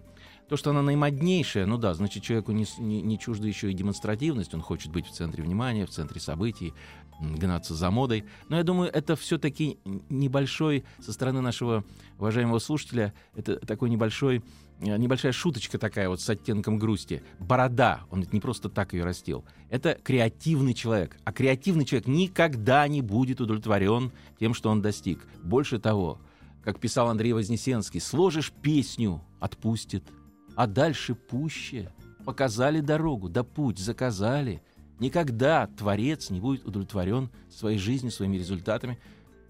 То, 0.48 0.56
что 0.56 0.70
она 0.70 0.82
наимоднейшая, 0.82 1.66
ну 1.66 1.76
да, 1.76 1.92
значит, 1.94 2.22
человеку 2.22 2.52
не, 2.52 2.64
не, 2.78 3.02
не 3.02 3.18
чужда 3.18 3.48
еще 3.48 3.72
и 3.72 3.74
демонстративность, 3.74 4.54
он 4.54 4.62
хочет 4.62 4.92
быть 4.92 5.06
в 5.06 5.10
центре 5.10 5.42
внимания, 5.42 5.84
в 5.84 5.90
центре 5.90 6.20
событий, 6.20 6.72
гнаться 7.20 7.74
за 7.74 7.90
модой. 7.90 8.24
Но 8.48 8.56
я 8.56 8.62
думаю, 8.62 8.88
это 8.92 9.16
все-таки 9.16 9.80
небольшой, 10.08 10.84
со 11.00 11.12
стороны 11.12 11.40
нашего 11.40 11.84
уважаемого 12.18 12.60
слушателя, 12.60 13.12
это 13.34 13.56
такой 13.56 13.90
небольшой 13.90 14.36
Э, 14.38 14.42
небольшая 14.80 15.32
шуточка 15.32 15.78
такая 15.78 16.08
вот 16.08 16.20
с 16.20 16.28
оттенком 16.28 16.78
грусти. 16.78 17.22
Борода, 17.38 18.00
он 18.10 18.20
ведь 18.20 18.32
не 18.32 18.40
просто 18.40 18.68
так 18.68 18.92
ее 18.92 19.04
растил. 19.04 19.44
Это 19.70 19.98
креативный 20.02 20.74
человек. 20.74 21.16
А 21.24 21.32
креативный 21.32 21.84
человек 21.84 22.06
никогда 22.06 22.86
не 22.88 23.02
будет 23.02 23.40
удовлетворен 23.40 24.12
тем, 24.38 24.54
что 24.54 24.70
он 24.70 24.82
достиг. 24.82 25.26
Больше 25.42 25.78
того, 25.78 26.20
как 26.62 26.80
писал 26.80 27.08
Андрей 27.08 27.32
Вознесенский, 27.32 28.00
сложишь 28.00 28.52
песню, 28.52 29.22
отпустит, 29.40 30.04
а 30.56 30.66
дальше 30.66 31.14
пуще. 31.14 31.92
Показали 32.24 32.80
дорогу, 32.80 33.28
да 33.28 33.44
путь 33.44 33.78
заказали. 33.78 34.60
Никогда 34.98 35.68
творец 35.68 36.30
не 36.30 36.40
будет 36.40 36.64
удовлетворен 36.64 37.30
своей 37.50 37.78
жизнью, 37.78 38.10
своими 38.10 38.36
результатами, 38.36 38.98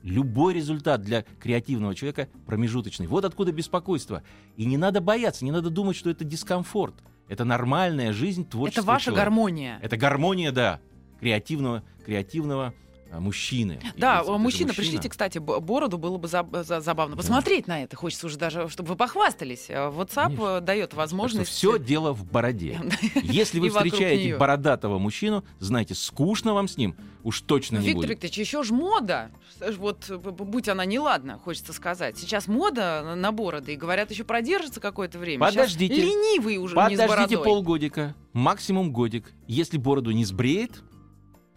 Любой 0.07 0.55
результат 0.55 1.03
для 1.03 1.23
креативного 1.41 1.93
человека 1.97 2.29
промежуточный. 2.47 3.09
Вот 3.09 3.25
откуда 3.25 3.51
беспокойство. 3.51 4.23
И 4.57 4.65
не 4.65 4.77
надо 4.77 5.01
бояться, 5.01 5.45
не 5.45 5.51
надо 5.51 5.69
думать, 5.69 5.97
что 5.97 6.11
это 6.11 6.23
дискомфорт. 6.25 6.95
Это 7.29 7.45
нормальная 7.45 8.13
жизнь 8.13 8.49
творческого 8.49 8.83
Это 8.85 8.87
ваша 8.87 9.05
человека. 9.07 9.25
гармония. 9.25 9.81
Это 9.83 9.97
гармония, 9.97 10.53
да, 10.53 10.81
креативного, 11.19 11.83
креативного 12.05 12.73
мужчины. 13.13 13.81
Да, 13.97 14.19
мужчина, 14.19 14.39
мужчина, 14.39 14.75
пришлите, 14.75 15.09
кстати, 15.09 15.39
бороду, 15.39 15.99
было 15.99 16.19
бы 16.19 16.29
заб- 16.29 16.81
забавно 16.81 17.17
посмотреть 17.17 17.67
да. 17.67 17.75
на 17.75 17.83
это. 17.83 17.97
Хочется 17.97 18.27
уже 18.27 18.37
даже, 18.37 18.69
чтобы 18.69 18.91
вы 18.91 18.97
похвастались. 18.97 19.67
Э, 19.69 19.91
WhatsApp 19.91 20.37
Конечно. 20.37 20.61
дает 20.61 20.95
возможность... 20.95 21.51
Все 21.51 21.79
дело 21.79 22.13
в 22.13 22.25
бороде. 22.25 22.81
Если 23.23 23.61
вы 23.61 23.71
встречаете 23.71 24.37
бородатого 24.37 24.99
мужчину, 24.99 25.45
знаете, 25.59 25.95
скучно 25.95 26.55
вам 26.55 26.69
с 26.69 26.77
ним 26.77 26.97
уж 27.27 27.41
точно 27.41 27.79
не 27.79 27.93
будет. 27.93 27.95
Виктор 27.95 28.11
Викторович, 28.11 28.39
еще 28.39 28.63
ж 28.63 28.71
мода. 28.71 29.31
Вот, 29.79 30.09
будь 30.11 30.69
она 30.69 30.85
неладна, 30.85 31.39
хочется 31.39 31.73
сказать. 31.73 32.17
Сейчас 32.17 32.47
мода 32.47 33.15
на 33.17 33.33
бороды, 33.33 33.73
и 33.75 33.77
говорят, 33.77 34.13
еще 34.13 34.23
продержится 34.23 34.81
какое-то 34.81 35.19
время. 35.19 35.45
Подождите. 35.45 35.95
Сейчас 35.95 36.05
ленивый 36.05 36.59
уже 36.59 36.77
Подождите 36.77 37.39
полгодика, 37.39 38.15
максимум 38.33 38.93
годик. 38.93 39.33
Если 39.49 39.77
бороду 39.77 40.13
не 40.13 40.25
сбреет, 40.25 40.83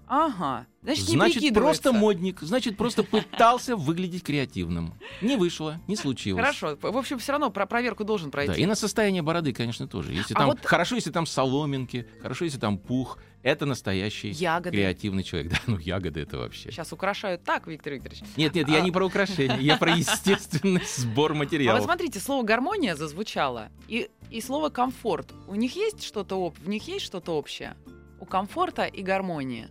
Ага. 0.10 0.66
Значит, 0.82 1.08
не 1.10 1.16
значит 1.16 1.54
просто 1.54 1.94
модник, 1.94 2.40
значит, 2.42 2.78
просто 2.78 3.04
пытался 3.04 3.76
выглядеть 3.76 4.24
креативным. 4.24 4.96
Не 5.22 5.38
вышло, 5.38 5.80
не 5.88 5.96
случилось. 5.96 6.42
Хорошо. 6.42 6.78
В 6.82 6.98
общем, 6.98 7.20
все 7.20 7.34
равно 7.34 7.52
про 7.52 7.68
проверку 7.68 8.04
должен 8.04 8.32
пройти. 8.32 8.54
Да, 8.54 8.58
и 8.58 8.66
на 8.66 8.74
состояние 8.74 9.22
бороды, 9.22 9.54
конечно, 9.54 9.88
тоже. 9.88 10.14
Если 10.14 10.34
а 10.34 10.38
там 10.38 10.48
вот... 10.48 10.66
хорошо, 10.66 10.96
если 10.96 11.12
там 11.12 11.28
соломинки, 11.28 12.08
хорошо, 12.22 12.46
если 12.46 12.58
там 12.58 12.80
пух, 12.80 13.20
это 13.44 13.68
настоящий 13.68 14.32
ягоды. 14.32 14.72
креативный 14.72 15.24
человек. 15.24 15.52
Да, 15.60 15.60
ну 15.68 15.78
ягоды 15.78 16.22
это 16.22 16.38
вообще. 16.38 16.72
Сейчас 16.72 16.92
украшают 16.92 17.44
так, 17.44 17.68
Виктор 17.68 17.94
Викторович. 17.94 18.22
Нет, 18.36 18.56
нет, 18.56 18.68
а... 18.68 18.72
я 18.72 18.82
не 18.82 18.92
про 18.92 19.06
украшение, 19.06 19.62
я 19.62 19.78
про 19.78 19.96
естественный 19.96 20.82
сбор 20.98 21.34
материалов. 21.34 21.78
А 21.78 21.82
вот 21.82 21.86
смотрите, 21.86 22.20
слово 22.20 22.44
гармония 22.44 22.96
зазвучало 22.96 23.70
и 23.88 24.10
и 24.32 24.42
слово 24.42 24.70
комфорт. 24.70 25.34
У 25.48 25.56
них 25.56 25.76
есть 25.76 26.04
что-то 26.04 26.50
в 26.50 26.68
них 26.68 26.88
есть 26.88 27.06
что-то 27.06 27.38
общее? 27.38 27.76
У 28.20 28.26
комфорта 28.26 28.86
и 28.86 29.02
гармонии. 29.02 29.70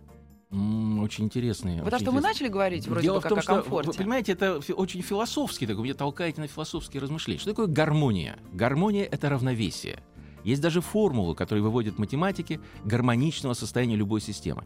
Очень 0.51 1.25
интересные. 1.25 1.83
Потому 1.83 2.01
что 2.01 2.11
мы 2.11 2.21
начали 2.21 2.47
говорить 2.47 2.87
вроде 2.87 3.03
Дело 3.03 3.17
бы 3.17 3.21
как 3.21 3.27
в 3.27 3.29
том, 3.29 3.39
о 3.39 3.41
что, 3.43 3.55
комфорте. 3.55 3.91
Вы 3.91 3.97
понимаете, 3.97 4.31
это 4.31 4.59
очень 4.73 5.01
философский 5.01 5.67
такой, 5.67 5.83
меня 5.83 5.93
толкаете 5.93 6.41
на 6.41 6.47
философские 6.47 7.01
размышления. 7.01 7.39
Что 7.39 7.51
такое 7.51 7.67
гармония? 7.67 8.39
Гармония— 8.51 9.05
это 9.11 9.29
равновесие. 9.29 10.03
Есть 10.43 10.61
даже 10.61 10.81
формулы, 10.81 11.35
которые 11.35 11.61
выводят 11.61 11.99
математики 11.99 12.59
гармоничного 12.83 13.53
состояния 13.53 13.95
любой 13.95 14.21
системы. 14.21 14.65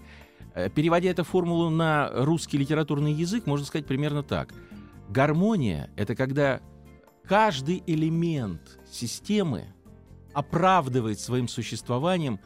Э, 0.55 0.69
переводя 0.69 1.09
эту 1.09 1.25
формулу 1.25 1.69
на 1.69 2.09
русский 2.13 2.57
литературный 2.57 3.11
язык, 3.11 3.45
можно 3.45 3.65
сказать 3.65 3.85
примерно 3.85 4.23
так. 4.23 4.53
Гармония— 5.09 5.89
это 5.97 6.15
когда 6.15 6.61
каждый 7.27 7.83
элемент 7.87 8.79
системы 8.89 9.65
оправдывает 10.33 11.19
своим 11.19 11.49
существованием 11.49 12.39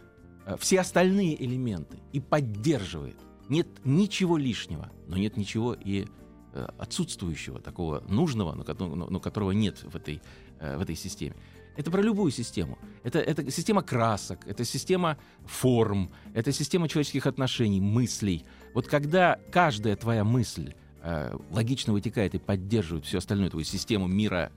э, 0.45 0.55
все 0.59 0.79
остальные 0.79 1.43
элементы 1.43 1.99
и 2.13 2.19
поддерживает. 2.19 3.17
Нет 3.49 3.67
ничего 3.83 4.37
лишнего, 4.37 4.91
но 5.07 5.17
нет 5.17 5.37
ничего 5.37 5.73
и 5.73 6.05
э, 6.53 6.67
отсутствующего, 6.77 7.59
такого 7.59 8.03
нужного, 8.07 8.53
но, 8.53 9.19
которого 9.19 9.51
нет 9.51 9.83
в 9.83 9.95
этой, 9.95 10.21
э, 10.59 10.77
в 10.77 10.81
этой 10.81 10.95
системе. 10.95 11.35
Это 11.75 11.91
про 11.91 12.01
любую 12.01 12.31
систему. 12.31 12.77
Это, 13.03 13.19
это 13.19 13.49
система 13.51 13.83
красок, 13.83 14.47
это 14.47 14.65
система 14.65 15.17
форм, 15.45 16.09
это 16.33 16.51
система 16.51 16.89
человеческих 16.89 17.27
отношений, 17.27 17.79
мыслей. 17.79 18.45
Вот 18.73 18.87
когда 18.87 19.39
каждая 19.51 19.95
твоя 19.95 20.23
мысль 20.23 20.73
э, 21.03 21.37
логично 21.51 21.93
вытекает 21.93 22.35
и 22.35 22.39
поддерживает 22.39 23.05
всю 23.05 23.19
остальную 23.19 23.51
твою 23.51 23.63
систему 23.63 24.07
мира 24.07 24.51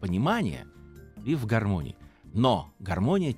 понимания, 0.00 0.66
и 1.24 1.34
в 1.34 1.46
гармонии. 1.46 1.96
Но 2.32 2.72
гармония 2.78 3.36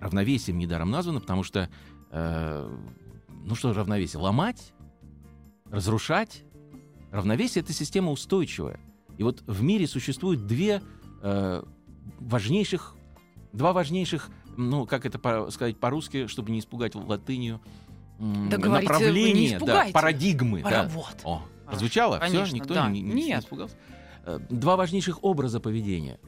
равновесием 0.00 0.58
недаром 0.58 0.90
названа, 0.90 1.20
потому 1.20 1.42
что 1.42 1.68
э, 2.10 2.78
ну 3.44 3.54
что 3.54 3.72
равновесие? 3.72 4.20
Ломать? 4.20 4.72
Разрушать? 5.70 6.44
Равновесие— 7.10 7.62
это 7.64 7.72
система 7.72 8.10
устойчивая. 8.10 8.80
И 9.18 9.22
вот 9.22 9.42
в 9.46 9.62
мире 9.62 9.86
существует 9.86 10.46
две 10.46 10.82
э, 11.22 11.62
важнейших, 12.18 12.94
два 13.52 13.72
важнейших, 13.72 14.30
ну, 14.56 14.86
как 14.86 15.06
это 15.06 15.18
по, 15.18 15.50
сказать 15.50 15.78
по-русски, 15.78 16.26
чтобы 16.26 16.50
не 16.50 16.60
испугать 16.60 16.94
латынью, 16.94 17.60
да 18.18 18.58
направления, 18.58 19.58
да, 19.58 19.86
парадигмы. 19.92 20.62
Пара, 20.62 20.84
да. 20.84 20.88
Вот. 20.88 21.16
О, 21.24 21.42
Прозвучало? 21.66 22.18
Конечно, 22.18 22.46
Все? 22.46 22.54
Никто 22.56 22.74
да. 22.74 22.88
не, 22.88 23.00
не- 23.00 23.12
не 23.12 23.38
испугался? 23.38 23.76
Э, 24.24 24.38
Два 24.50 24.76
важнейших 24.76 25.22
образа 25.24 25.58
поведения. 25.60 26.20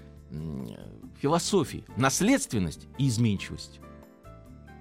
Философии. 1.20 1.84
Наследственность 1.96 2.88
и 2.98 3.08
изменчивость. 3.08 3.80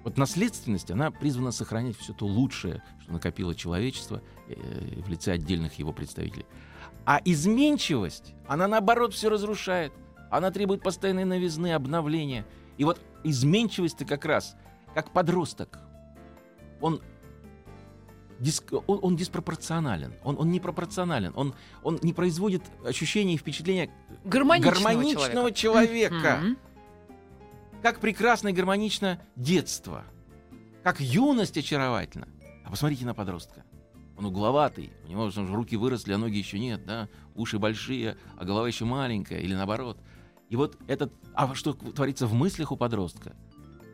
Вот 0.04 0.18
наследственность, 0.18 0.90
она 0.90 1.10
призвана 1.10 1.50
сохранять 1.50 1.96
все 1.96 2.12
то 2.12 2.26
лучшее, 2.26 2.82
что 3.00 3.12
накопило 3.12 3.54
человечество 3.54 4.22
э, 4.48 5.00
в 5.00 5.08
лице 5.08 5.32
отдельных 5.32 5.78
его 5.78 5.92
представителей. 5.94 6.44
А 7.06 7.20
изменчивость, 7.24 8.34
она 8.46 8.68
наоборот 8.68 9.14
все 9.14 9.30
разрушает. 9.30 9.92
Она 10.30 10.50
требует 10.50 10.82
постоянной 10.82 11.24
новизны, 11.24 11.72
обновления. 11.72 12.44
И 12.76 12.84
вот 12.84 13.00
изменчивость-то 13.24 14.04
как 14.04 14.26
раз, 14.26 14.56
как 14.94 15.10
подросток, 15.10 15.78
он, 16.82 17.00
диск- 18.40 18.82
он, 18.86 18.98
он 19.00 19.16
диспропорционален, 19.16 20.12
он, 20.22 20.38
он 20.38 20.50
непропорционален, 20.50 21.32
он, 21.34 21.54
он 21.82 21.98
не 22.02 22.12
производит 22.12 22.62
ощущения 22.84 23.34
и 23.34 23.38
впечатления 23.38 23.90
Гармоничного, 24.24 24.74
гармоничного 24.74 25.52
человека. 25.52 26.10
человека. 26.10 26.38
Мгм. 26.42 26.58
Как 27.84 28.00
прекрасно 28.00 28.48
и 28.48 28.52
гармонично 28.54 29.20
детство. 29.36 30.04
Как 30.82 31.02
юность 31.02 31.58
очаровательна. 31.58 32.28
А 32.64 32.70
посмотрите 32.70 33.04
на 33.04 33.12
подростка. 33.12 33.62
Он 34.16 34.24
угловатый, 34.24 34.90
у 35.04 35.10
него 35.10 35.28
же 35.28 35.46
руки 35.46 35.76
выросли, 35.76 36.14
а 36.14 36.16
ноги 36.16 36.38
еще 36.38 36.58
нет, 36.58 36.86
да? 36.86 37.10
Уши 37.34 37.58
большие, 37.58 38.16
а 38.38 38.46
голова 38.46 38.66
еще 38.66 38.86
маленькая, 38.86 39.40
или 39.40 39.52
наоборот. 39.52 39.98
И 40.48 40.56
вот 40.56 40.78
этот... 40.86 41.12
А 41.34 41.54
что 41.54 41.74
творится 41.74 42.26
в 42.26 42.32
мыслях 42.32 42.72
у 42.72 42.76
подростка? 42.78 43.36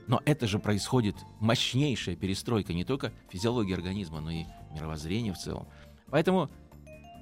Но 0.07 0.23
это 0.25 0.47
же 0.47 0.61
происходит 0.61 1.17
мощнейшая 1.41 2.15
перестройка 2.15 2.73
не 2.73 2.85
только 2.85 3.13
физиологии 3.29 3.75
организма, 3.75 4.21
но 4.21 4.31
и 4.31 4.45
мировоззрения 4.73 5.33
в 5.33 5.39
целом. 5.39 5.67
Поэтому 6.11 6.49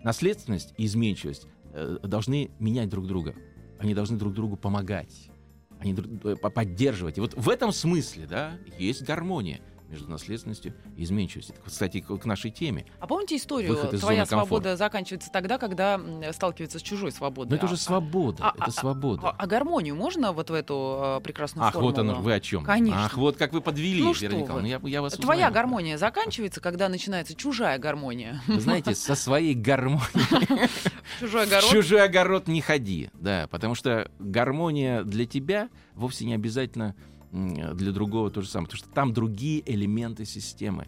наследственность 0.05 0.75
и 0.77 0.85
изменчивость 0.85 1.47
э, 1.73 1.97
должны 2.03 2.51
менять 2.59 2.91
друг 2.91 3.07
друга. 3.07 3.35
Они 3.79 3.95
должны 3.95 4.19
друг 4.19 4.35
другу 4.35 4.59
помогать. 4.59 5.31
Они 5.81 5.95
поддерживать. 5.95 7.19
И 7.19 7.21
вот 7.21 7.35
в 7.35 7.49
этом 7.49 7.73
смысле, 7.73 8.27
да, 8.27 8.53
есть 8.79 9.03
гармония 9.05 9.61
между 9.89 10.11
наследственностью 10.11 10.75
и 10.97 11.05
изменчивостью. 11.05 11.55
Это, 11.57 11.65
Кстати, 11.71 12.01
к 12.01 12.25
нашей 12.25 12.51
теме. 12.51 12.85
А 13.01 13.07
помните 13.07 13.37
историю? 13.37 13.77
Твоя 13.99 14.27
свобода 14.27 14.77
заканчивается 14.77 15.31
тогда, 15.33 15.59
когда 15.59 16.01
сталкивается 16.33 16.79
с 16.79 16.83
чужой 16.83 17.11
свободой. 17.13 17.51
Но 17.51 17.57
это 17.57 17.67
А- 17.67 17.69
уже 17.73 17.77
свобода. 17.81 18.45
а- 18.45 18.53
это 18.55 18.65
а- 18.67 18.71
свобода. 18.71 19.29
А, 19.29 19.35
а 19.39 19.47
гармонию 19.47 19.97
можно 19.97 20.33
вот 20.33 20.51
в 20.51 20.53
эту 20.55 21.19
э, 21.19 21.21
прекрасную 21.23 21.67
Ах, 21.67 21.73
формулу? 21.73 21.93
вот 21.93 21.99
оно, 22.01 22.15
вы 22.21 22.35
о 22.35 22.41
чем? 22.41 22.65
Конечно. 22.65 23.05
Ах, 23.07 23.17
вот 23.17 23.37
как 23.37 23.53
вы 23.53 23.61
подвели, 23.61 24.03
Ну 24.03 24.13
Вера 24.13 24.31
что 24.33 24.41
Николаевна. 24.41 24.69
Я, 24.69 24.81
я 24.85 25.03
вас 25.03 25.15
Твоя 25.15 25.47
узнаю. 25.49 25.55
гармония 25.55 25.97
заканчивается, 25.99 26.61
когда 26.61 26.89
начинается 26.89 27.35
чужая 27.35 27.79
гармония. 27.79 28.43
Вы 28.47 28.61
знаете, 28.61 28.95
со 28.95 29.15
своей 29.15 29.55
гармонией 29.55 30.69
Чужой 31.21 31.45
огород. 31.45 31.71
чужой 31.71 32.05
огород 32.05 32.49
не 32.49 32.61
ходи. 32.61 33.11
Да, 33.15 33.49
потому 33.51 33.75
что 33.75 34.11
гармония 34.19 35.03
для 35.03 35.27
тебя 35.27 35.69
вовсе 35.95 36.25
не 36.27 36.35
обязательно 36.35 36.95
для 37.33 37.93
другого 37.93 38.31
то 38.31 38.43
же 38.43 38.49
самое. 38.49 38.67
Потому 38.67 38.79
что 38.79 38.89
там 38.89 39.13
другие 39.13 39.63
элементы 39.71 40.25
системы. 40.25 40.87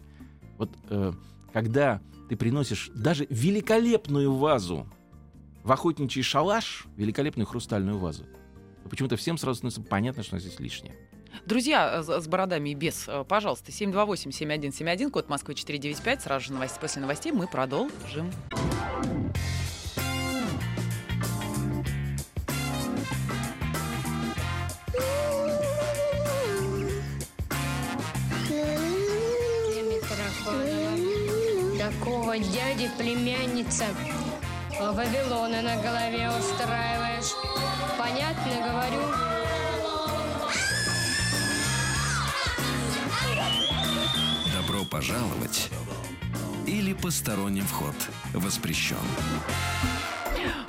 Вот 0.57 0.69
э, 0.89 1.13
когда 1.53 2.01
ты 2.29 2.35
приносишь 2.35 2.91
даже 2.95 3.27
великолепную 3.29 4.33
вазу 4.33 4.87
в 5.63 5.71
охотничий 5.71 6.23
шалаш, 6.23 6.85
великолепную 6.97 7.45
хрустальную 7.45 7.97
вазу, 7.97 8.25
то 8.83 8.89
почему-то 8.89 9.15
всем 9.17 9.37
сразу 9.37 9.57
становится 9.57 9.81
понятно, 9.81 10.23
что 10.23 10.39
здесь 10.39 10.59
лишнее. 10.59 10.95
Друзья 11.45 11.99
э, 11.99 12.03
с 12.03 12.21
с 12.21 12.27
бородами 12.27 12.69
и 12.69 12.73
без, 12.73 13.07
э, 13.07 13.23
пожалуйста, 13.27 13.71
728-7171, 13.71 15.09
код 15.11 15.29
Москвы 15.29 15.55
495. 15.55 16.21
Сразу 16.21 16.45
же 16.45 16.53
новости, 16.53 16.79
после 16.79 17.01
новостей 17.01 17.31
мы 17.31 17.47
продолжим. 17.47 18.31
Такого 32.31 32.53
дяди 32.53 32.89
племянница 32.97 33.83
Вавилона 34.79 35.61
на 35.61 35.75
голове 35.81 36.29
устраиваешь. 36.29 37.33
Понятно 37.97 38.53
говорю? 38.69 39.01
Добро 44.55 44.85
пожаловать 44.85 45.69
или 46.65 46.93
посторонним 46.93 47.65
вход 47.65 47.95
воспрещен. 48.33 48.95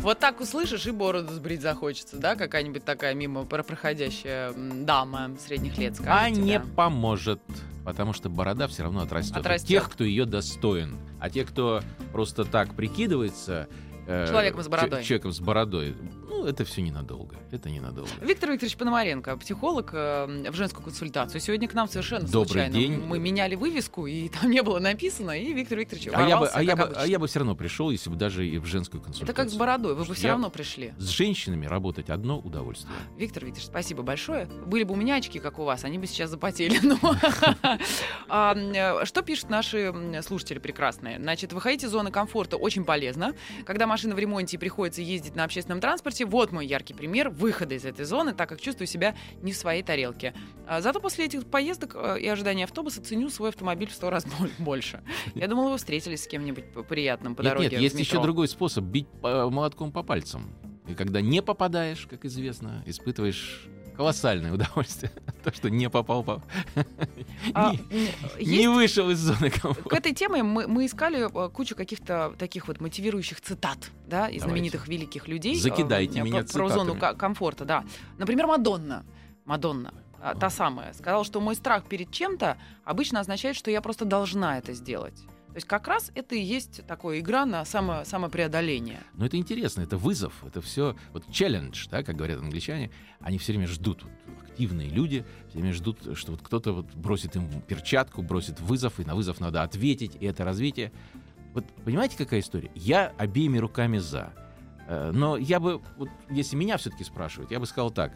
Вот 0.01 0.19
так 0.19 0.41
услышишь, 0.41 0.87
и 0.87 0.91
бороду 0.91 1.33
сбрить 1.33 1.61
захочется, 1.63 2.17
да? 2.17 2.35
Какая-нибудь 2.35 2.85
такая 2.85 3.15
мимо 3.15 3.45
про- 3.45 3.63
проходящая 3.63 4.53
дама 4.53 5.31
средних 5.39 5.79
лет 5.79 5.95
скажет 5.95 6.13
А 6.13 6.29
не 6.29 6.59
поможет, 6.59 7.41
потому 7.85 8.13
что 8.13 8.29
борода 8.29 8.67
все 8.69 8.83
равно 8.85 9.01
отрастет. 9.03 9.37
Отрастет. 9.37 9.69
Тех, 9.69 9.91
кто 9.91 10.05
ее 10.05 10.25
достоин. 10.25 10.97
А 11.21 11.31
те, 11.31 11.45
кто 11.45 11.83
просто 12.13 12.45
так 12.45 12.75
прикидывается... 12.75 13.69
э, 14.07 14.27
Человеком 14.29 14.63
с 14.63 14.69
бородой. 14.69 15.01
че- 15.03 15.07
Человеком 15.09 15.33
с 15.33 15.41
бородой. 15.41 15.95
Ну, 16.43 16.49
это 16.49 16.65
все 16.65 16.83
ненадолго. 16.83 17.37
Это 17.53 17.71
ненадолго. 17.71 18.11
Виктор 18.21 18.51
Викторович 18.51 18.77
Пономаренко, 18.77 19.37
психолог 19.37 19.91
э, 19.93 20.51
в 20.51 20.55
женскую 20.55 20.83
консультацию. 20.85 21.41
Сегодня 21.41 21.69
к 21.69 21.75
нам 21.75 21.89
совершенно 21.89 22.27
Добрый 22.27 22.49
случайно. 22.49 22.75
день. 22.75 22.99
Мы 23.01 23.21
меняли 23.21 23.55
вывеску, 23.55 24.07
и 24.09 24.29
там 24.29 24.51
не 24.51 24.61
было 24.63 24.81
написано, 24.81 25.31
и 25.41 25.53
Виктор 25.53 25.79
Викторович 25.79 26.09
А 26.09 26.11
я, 26.11 26.37
бы, 26.37 26.47
ворвался, 26.47 26.59
а, 26.59 26.63
я 26.65 26.75
бы, 26.77 26.83
а 26.97 27.07
я 27.07 27.19
бы 27.21 27.29
все 27.29 27.39
равно 27.39 27.55
пришел, 27.55 27.91
если 27.91 28.11
бы 28.11 28.17
даже 28.17 28.45
и 28.45 28.59
в 28.59 28.67
женскую 28.67 29.01
консультацию. 29.01 29.33
Это 29.33 29.41
как 29.41 29.51
с 29.51 29.55
бородой, 29.55 29.95
вы 29.95 30.05
бы 30.05 30.15
все 30.15 30.27
Я- 30.27 30.33
равно 30.33 30.51
пришли. 30.51 30.93
С 30.99 31.11
женщинами 31.11 31.67
работать 31.67 32.11
одно 32.11 32.39
удовольствие. 32.41 32.93
Виктор 33.17 33.45
Викторович, 33.45 33.69
спасибо 33.69 34.03
большое. 34.03 34.47
Были 34.67 34.83
бы 34.83 34.95
у 34.95 34.97
меня 34.97 35.15
очки, 35.15 35.39
как 35.39 35.61
у 35.61 35.65
вас, 35.65 35.85
они 35.85 35.99
бы 35.99 36.07
сейчас 36.09 36.31
запотели. 36.31 36.81
А, 38.29 38.55
э, 38.57 39.05
Что 39.05 39.23
пишут 39.23 39.51
наши 39.51 39.95
слушатели 40.27 40.59
прекрасные? 40.59 41.19
Значит, 41.19 41.53
выходить 41.53 41.85
из 41.85 41.91
зоны 41.91 42.11
комфорта 42.11 42.57
очень 42.57 42.85
полезно. 42.85 43.35
Когда 43.67 43.87
машина 43.87 44.15
в 44.15 44.19
ремонте 44.19 44.57
и 44.57 44.59
приходится 44.59 45.03
ездить 45.03 45.37
на 45.37 45.45
общественном 45.45 45.81
транспорте, 45.81 46.25
вот 46.33 46.51
мой 46.51 46.67
яркий 46.67 46.95
пример 46.95 47.29
выхода 47.29 47.75
из 47.75 47.85
этой 47.85 48.07
зоны, 48.07 48.33
так 48.33 48.49
как 48.49 48.59
чувствую 48.59 48.87
себя 48.87 49.15
не 49.43 49.53
в 49.53 49.57
своей 49.57 49.83
тарелке. 49.83 50.33
А 50.67 50.81
Зато 50.81 50.99
после 50.99 51.27
этих 51.27 51.45
поездок 51.47 51.95
э, 51.95 52.21
и 52.21 52.27
ожидания 52.27 52.65
автобуса 52.65 53.03
ценю 53.03 53.29
свой 53.29 53.51
автомобиль 53.51 53.91
в 53.91 53.95
сто 53.95 54.09
раз 54.09 54.25
бо- 54.25 54.49
больше. 54.59 55.03
Я 55.35 55.47
думала, 55.47 55.71
вы 55.71 55.77
встретились 55.77 56.25
с 56.25 56.27
кем-нибудь 56.27 56.65
приятным 56.89 57.35
по 57.35 57.43
нет, 57.43 57.51
дороге 57.51 57.69
нет, 57.69 57.79
в 57.79 57.83
есть 57.83 57.99
еще 57.99 58.23
другой 58.23 58.49
способ 58.49 58.85
бить 58.85 59.07
молотком 59.23 59.93
по 59.93 60.03
пальцам. 60.03 60.55
И 60.89 60.95
когда 60.95 61.21
не 61.21 61.43
попадаешь, 61.43 62.07
как 62.11 62.25
известно, 62.25 62.83
испытываешь 62.87 63.69
колоссальное 63.97 64.53
удовольствие. 64.53 65.13
То, 65.45 65.53
что 65.53 65.71
не 65.71 65.89
попал 65.91 66.23
по... 66.23 66.43
А, 67.55 67.73
не- 67.91 68.09
м, 68.09 68.09
Не 68.39 68.57
есть 68.57 68.67
вышел 68.69 69.11
из 69.11 69.19
зоны 69.19 69.51
К 69.51 69.61
комфорта. 69.61 69.97
этой 69.97 70.13
теме 70.15 70.43
мы, 70.43 70.67
мы 70.67 70.87
искали 70.87 71.27
э, 71.47 71.49
кучу 71.51 71.75
каких-то 71.77 72.35
таких 72.39 72.69
вот 72.69 72.81
мотивирующих 72.81 73.41
цитат, 73.41 73.79
да, 74.07 74.29
из 74.29 74.41
Давайте. 74.41 74.41
знаменитых 74.41 74.89
великих 74.89 75.29
людей. 75.29 75.57
Закидайте 75.59 76.21
э, 76.21 76.23
меня 76.23 76.43
про, 76.45 76.53
про 76.53 76.69
зону 76.69 76.97
комфорта, 76.97 77.65
да. 77.65 77.85
Например, 78.19 78.47
Мадонна. 78.47 79.05
Мадонна. 79.45 79.93
Та 80.39 80.51
самая. 80.51 80.93
Сказала, 80.93 81.25
что 81.25 81.41
мой 81.41 81.57
страх 81.57 81.85
перед 81.85 82.13
чем-то 82.13 82.57
обычно 82.85 83.19
означает, 83.19 83.57
что 83.57 83.71
я 83.73 83.81
просто 83.81 84.05
должна 84.05 84.57
это 84.59 84.73
сделать. 84.73 85.19
То 85.53 85.57
есть 85.57 85.67
как 85.67 85.87
раз 85.87 86.11
это 86.15 86.35
и 86.35 86.41
есть 86.41 86.87
такая 86.87 87.21
игра 87.21 87.45
на 87.45 87.63
само, 87.67 88.05
самопреодоление. 88.05 89.01
Но 89.13 89.27
это 89.27 89.37
интересно, 89.37 89.83
это 89.83 89.99
вызов, 89.99 90.33
это 90.47 90.63
все 90.63 90.97
вот 91.13 91.31
челлендж, 91.31 91.89
да, 91.91 92.03
как 92.03 92.17
говорят 92.17 92.41
англичане. 92.41 92.91
Они 93.21 93.37
все 93.37 93.53
время 93.53 93.67
ждут, 93.67 94.03
вот, 94.03 94.13
активные 94.49 94.89
люди, 94.89 95.27
все 95.49 95.59
время 95.59 95.75
ждут, 95.75 96.17
что 96.17 96.33
вот 96.33 96.41
кто-то 96.43 96.73
вот 96.73 96.95
бросит 96.95 97.37
им 97.37 97.61
перчатку, 97.63 98.23
бросит 98.23 98.61
вызов, 98.61 98.99
и 98.99 99.05
на 99.05 99.15
вызов 99.15 99.41
надо 99.41 99.63
ответить, 99.63 100.17
и 100.19 100.25
это 100.25 100.43
развитие. 100.43 100.91
Вот 101.53 101.67
понимаете, 101.85 102.17
какая 102.17 102.41
история? 102.41 102.71
Я 102.75 103.13
обеими 103.19 103.59
руками 103.59 103.99
за. 103.99 104.33
Э, 104.89 105.11
Но 105.13 105.37
я 105.37 105.61
бы, 105.61 105.83
вот, 105.99 106.09
если 106.31 106.57
меня 106.57 106.79
все-таки 106.79 107.05
спрашивают, 107.05 107.51
я 107.51 107.61
бы 107.61 107.67
сказал 107.67 107.91
так. 107.91 108.15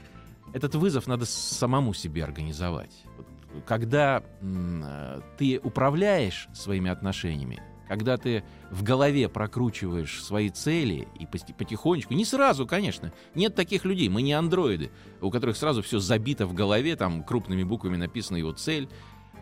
Этот 0.54 0.74
вызов 0.74 1.06
надо 1.06 1.26
самому 1.26 1.92
себе 1.92 2.24
организовать. 2.24 3.02
Вот 3.18 3.26
когда 3.66 4.22
э, 4.40 5.20
ты 5.38 5.60
управляешь 5.62 6.48
своими 6.54 6.90
отношениями, 6.90 7.62
когда 7.88 8.16
ты 8.16 8.42
в 8.70 8.82
голове 8.82 9.28
прокручиваешь 9.28 10.22
свои 10.22 10.50
цели 10.50 11.06
и 11.18 11.26
потихонечку, 11.26 12.14
не 12.14 12.24
сразу, 12.24 12.66
конечно, 12.66 13.12
нет 13.34 13.54
таких 13.54 13.84
людей, 13.84 14.08
мы 14.08 14.22
не 14.22 14.32
андроиды, 14.32 14.90
у 15.20 15.30
которых 15.30 15.56
сразу 15.56 15.82
все 15.82 15.98
забито 15.98 16.46
в 16.46 16.54
голове, 16.54 16.96
там 16.96 17.22
крупными 17.22 17.62
буквами 17.62 17.96
написана 17.96 18.36
его 18.38 18.52
цель. 18.52 18.88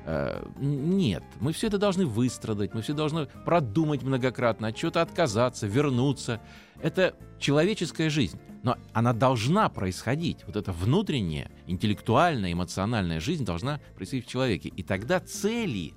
Э, 0.04 0.44
Нет, 0.58 1.24
мы 1.40 1.52
все 1.52 1.68
это 1.68 1.78
должны 1.78 2.04
выстрадать, 2.04 2.74
мы 2.74 2.82
все 2.82 2.92
должны 2.92 3.26
продумать 3.44 4.02
многократно, 4.02 4.68
от 4.68 4.76
чего-то 4.76 5.00
отказаться, 5.00 5.66
вернуться. 5.66 6.40
Это 6.82 7.16
человеческая 7.38 8.10
жизнь, 8.10 8.38
но 8.64 8.78
она 8.94 9.12
должна 9.12 9.68
происходить. 9.68 10.38
Вот 10.46 10.56
эта 10.56 10.72
внутренняя, 10.72 11.50
интеллектуальная, 11.66 12.52
эмоциональная 12.52 13.20
жизнь 13.20 13.44
должна 13.44 13.78
происходить 13.94 14.26
в 14.26 14.30
человеке. 14.30 14.70
И 14.70 14.82
тогда 14.82 15.20
цели 15.20 15.92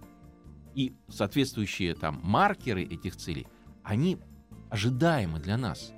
и 0.76 0.94
соответствующие 1.08 1.96
там 1.96 2.20
маркеры 2.22 2.84
этих 2.84 3.16
целей, 3.16 3.48
они 3.84 4.18
ожидаемы 4.70 5.40
для 5.40 5.58
нас. 5.58 5.94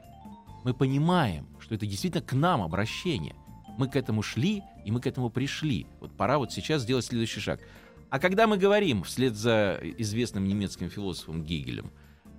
Мы 0.64 0.76
понимаем, 0.76 1.48
что 1.60 1.74
это 1.74 1.88
действительно 1.88 2.24
к 2.24 2.34
нам 2.34 2.62
обращение. 2.62 3.36
Мы 3.80 3.90
к 3.90 3.96
этому 3.96 4.22
шли, 4.22 4.62
и 4.86 4.92
мы 4.92 5.02
к 5.02 5.08
этому 5.08 5.32
пришли. 5.32 5.88
Вот 6.00 6.16
пора 6.16 6.38
вот 6.38 6.52
сейчас 6.52 6.84
сделать 6.84 7.04
следующий 7.04 7.40
шаг. 7.40 7.62
А 8.12 8.20
когда 8.20 8.46
мы 8.46 8.58
говорим, 8.58 9.04
вслед 9.04 9.36
за 9.36 9.80
известным 9.98 10.48
немецким 10.48 10.92
философом 10.92 11.44
Гегелем, 11.44 11.92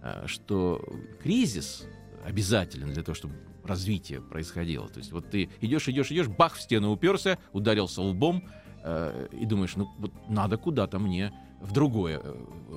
э, 0.02 0.26
что 0.26 0.84
кризис 1.20 1.84
обязателен 2.24 2.92
для 2.92 3.02
того, 3.02 3.14
чтобы 3.14 3.34
развитие 3.70 4.20
происходило. 4.20 4.88
То 4.88 4.98
есть 4.98 5.12
вот 5.12 5.30
ты 5.30 5.48
идешь, 5.61 5.88
идешь, 5.88 6.11
идешь, 6.12 6.28
бах, 6.28 6.56
в 6.56 6.61
стену 6.61 6.90
уперся, 6.90 7.38
ударился 7.52 8.02
лбом, 8.02 8.44
э, 8.83 9.28
и 9.33 9.46
думаешь, 9.46 9.76
ну 9.76 9.88
вот 9.98 10.12
надо 10.28 10.59
куда-то 10.59 10.98
мне 10.98 11.33
в 11.61 11.72
другое, 11.72 12.20
э, 12.22 12.35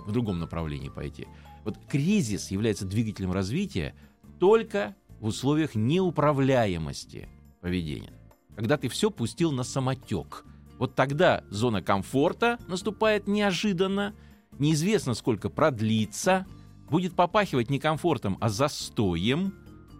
в 0.07 0.11
другом 0.11 0.39
направлении 0.39 0.89
пойти. 0.89 1.27
Вот 1.65 1.77
кризис 1.89 2.51
является 2.51 2.85
двигателем 2.85 3.31
развития 3.31 3.95
только 4.39 4.95
в 5.19 5.25
условиях 5.27 5.75
неуправляемости 5.75 7.27
поведения. 7.61 8.13
Когда 8.55 8.77
ты 8.77 8.87
все 8.87 9.09
пустил 9.09 9.51
на 9.51 9.63
самотек. 9.63 10.45
Вот 10.77 10.95
тогда 10.95 11.43
зона 11.49 11.81
комфорта 11.81 12.59
наступает 12.67 13.27
неожиданно, 13.27 14.13
неизвестно 14.59 15.13
сколько 15.13 15.49
продлится, 15.49 16.45
будет 16.89 17.15
попахивать 17.15 17.69
не 17.69 17.79
комфортом, 17.79 18.37
а 18.41 18.49
застоем, 18.49 19.53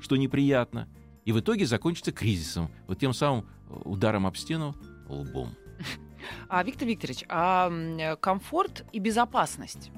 что 0.04 0.18
неприятно, 0.18 0.88
и 1.26 1.32
в 1.32 1.40
итоге 1.40 1.66
закончится 1.66 2.12
кризисом, 2.12 2.70
вот 2.88 3.00
тем 3.00 3.14
самым 3.14 3.48
ударом 3.70 4.28
об 4.28 4.36
стену 4.36 4.76
лбом. 5.08 5.56
А, 6.48 6.64
Виктор 6.64 6.88
Викторович, 6.88 7.26
а 7.28 8.16
комфорт 8.16 8.86
и 8.94 9.00
безопасность? 9.00 9.92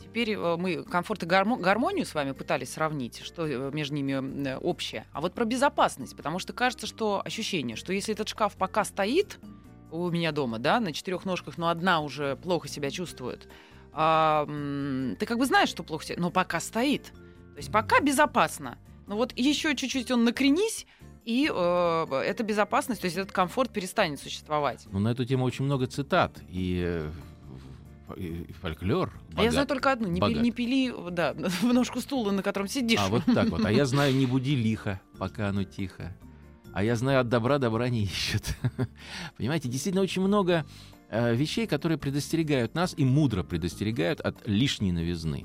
Теперь 0.00 0.34
э, 0.34 0.56
мы 0.56 0.84
комфорт 0.84 1.24
и 1.24 1.26
гармонию 1.26 2.06
с 2.06 2.14
вами 2.14 2.30
пытались 2.30 2.72
сравнить, 2.72 3.20
что 3.24 3.46
э, 3.46 3.70
между 3.72 3.96
ними 3.96 4.56
общее. 4.56 5.06
А 5.12 5.20
вот 5.20 5.34
про 5.34 5.44
безопасность, 5.44 6.16
потому 6.16 6.38
что 6.38 6.52
кажется, 6.52 6.86
что 6.86 7.22
ощущение, 7.24 7.76
что 7.76 7.92
если 7.92 8.14
этот 8.14 8.28
шкаф 8.28 8.54
пока 8.54 8.84
стоит 8.84 9.40
у 9.90 10.10
меня 10.10 10.30
дома, 10.30 10.58
да, 10.58 10.78
на 10.78 10.92
четырех 10.92 11.24
ножках, 11.24 11.58
но 11.58 11.68
одна 11.68 12.00
уже 12.00 12.36
плохо 12.36 12.68
себя 12.68 12.90
чувствует, 12.90 13.48
а, 13.92 14.46
ты 15.18 15.26
как 15.26 15.38
бы 15.38 15.46
знаешь, 15.46 15.68
что 15.68 15.82
плохо 15.82 16.04
себя, 16.04 16.20
но 16.20 16.30
пока 16.30 16.60
стоит. 16.60 17.12
То 17.52 17.58
есть 17.58 17.72
пока 17.72 18.00
безопасно. 18.00 18.78
Но 19.12 19.18
вот 19.18 19.34
еще 19.36 19.76
чуть-чуть 19.76 20.10
он 20.10 20.24
накренись, 20.24 20.86
и 21.26 21.46
э, 21.54 22.22
эта 22.24 22.42
безопасность, 22.44 23.02
то 23.02 23.04
есть 23.04 23.18
этот 23.18 23.30
комфорт 23.30 23.70
перестанет 23.70 24.18
существовать. 24.18 24.86
Ну, 24.90 25.00
на 25.00 25.08
эту 25.08 25.26
тему 25.26 25.44
очень 25.44 25.66
много 25.66 25.86
цитат. 25.86 26.40
И 26.48 26.82
э, 26.82 27.10
и 28.16 28.54
фольклор. 28.62 29.12
Богат, 29.28 29.38
а 29.38 29.42
я 29.44 29.50
знаю 29.50 29.66
только 29.66 29.92
одну. 29.92 30.08
Не, 30.08 30.18
пили, 30.18 30.38
не 30.38 30.50
пили 30.50 31.10
да, 31.10 31.34
в 31.60 31.64
ножку 31.74 32.00
стула, 32.00 32.30
на 32.30 32.42
котором 32.42 32.68
сидишь. 32.68 33.00
А 33.00 33.08
вот 33.08 33.22
так 33.26 33.50
вот. 33.50 33.62
А 33.66 33.70
я 33.70 33.84
знаю, 33.92 34.14
не 34.14 34.24
буди 34.24 34.56
лихо, 34.56 34.98
пока 35.18 35.50
оно 35.50 35.64
тихо. 35.64 36.16
А 36.72 36.82
я 36.82 36.96
знаю, 36.96 37.20
от 37.20 37.28
добра 37.28 37.58
добра 37.58 37.90
не 37.90 38.04
ищут. 38.04 38.44
Понимаете, 39.36 39.68
действительно 39.68 40.02
очень 40.02 40.22
много 40.22 40.64
э, 41.10 41.34
вещей, 41.34 41.66
которые 41.66 41.98
предостерегают 41.98 42.74
нас 42.74 42.94
и 42.96 43.04
мудро 43.04 43.42
предостерегают 43.42 44.22
от 44.22 44.48
лишней 44.48 44.90
новизны. 44.90 45.44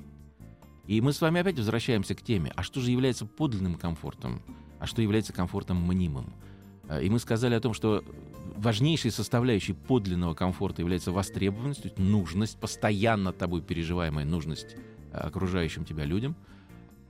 И 0.88 1.02
мы 1.02 1.12
с 1.12 1.19
вами 1.19 1.41
опять 1.41 1.58
возвращаемся 1.58 2.15
к 2.15 2.21
теме, 2.21 2.52
а 2.56 2.63
что 2.63 2.80
же 2.80 2.91
является 2.91 3.26
подлинным 3.26 3.76
комфортом, 3.76 4.41
а 4.80 4.86
что 4.86 5.02
является 5.02 5.34
комфортом 5.34 5.86
мнимым. 5.86 6.34
Э, 6.88 7.04
и 7.04 7.10
мы 7.10 7.19
сказали 7.19 7.56
о 7.56 7.60
том, 7.60 7.73
что 7.73 8.04
важнейшей 8.56 9.12
составляющей 9.12 9.73
подлинного 9.73 10.34
комфорта 10.34 10.82
является 10.82 11.12
востребованность, 11.12 11.82
то 11.82 11.88
есть 11.89 12.00
нужность, 12.00 12.58
постоянно 12.58 13.34
тобой 13.34 13.62
переживаемая 13.62 14.26
нужность 14.26 14.76
э, 15.12 15.17
окружающим 15.17 15.84
тебя 15.84 16.06
людям. 16.06 16.36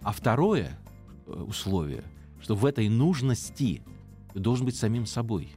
А 0.01 0.11
второе 0.11 0.79
э, 1.27 1.31
условие, 1.31 2.03
что 2.41 2.55
в 2.55 2.65
этой 2.65 2.89
нужности 2.89 3.83
ты 4.33 4.39
должен 4.39 4.65
быть 4.65 4.75
самим 4.75 5.05
собой. 5.05 5.51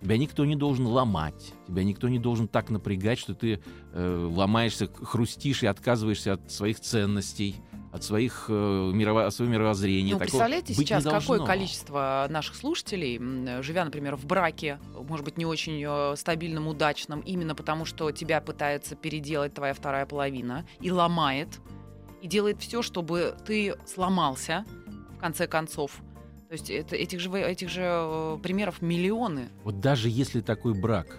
Тебя 0.00 0.18
никто 0.18 0.44
не 0.44 0.56
должен 0.56 0.86
ломать, 0.86 1.52
тебя 1.66 1.82
никто 1.82 2.08
не 2.08 2.18
должен 2.18 2.48
так 2.48 2.68
напрягать, 2.68 3.18
что 3.18 3.34
ты 3.34 3.62
э, 3.92 4.30
ломаешься, 4.30 4.88
хрустишь 4.88 5.62
и 5.62 5.66
отказываешься 5.66 6.34
от 6.34 6.52
своих 6.52 6.80
ценностей, 6.80 7.56
от 7.92 8.04
своих, 8.04 8.46
э, 8.48 8.90
мирово, 8.92 9.26
от 9.26 9.34
своего 9.34 9.54
мировоззрения. 9.54 10.12
Ну, 10.12 10.18
представляете 10.18 10.74
сейчас, 10.74 11.02
какое 11.02 11.44
количество 11.44 12.26
наших 12.28 12.56
слушателей, 12.56 13.18
живя, 13.62 13.86
например, 13.86 14.16
в 14.16 14.26
браке, 14.26 14.78
может 15.08 15.24
быть, 15.24 15.38
не 15.38 15.46
очень 15.46 15.82
э, 15.84 16.14
стабильном, 16.16 16.68
удачном, 16.68 17.20
именно 17.20 17.54
потому, 17.54 17.86
что 17.86 18.12
тебя 18.12 18.42
пытается 18.42 18.96
переделать 18.96 19.54
твоя 19.54 19.72
вторая 19.72 20.04
половина 20.04 20.66
и 20.80 20.90
ломает, 20.90 21.48
и 22.20 22.26
делает 22.28 22.60
все, 22.60 22.82
чтобы 22.82 23.34
ты 23.46 23.74
сломался, 23.86 24.66
в 25.16 25.18
конце 25.18 25.46
концов. 25.46 26.02
То 26.48 26.52
есть 26.52 26.70
это, 26.70 26.96
этих, 26.96 27.20
же, 27.20 27.30
этих 27.30 27.68
же 27.68 27.82
э, 27.82 28.38
примеров 28.42 28.82
миллионы. 28.82 29.48
Вот 29.64 29.80
даже 29.80 30.08
если 30.08 30.40
такой 30.40 30.74
брак 30.74 31.18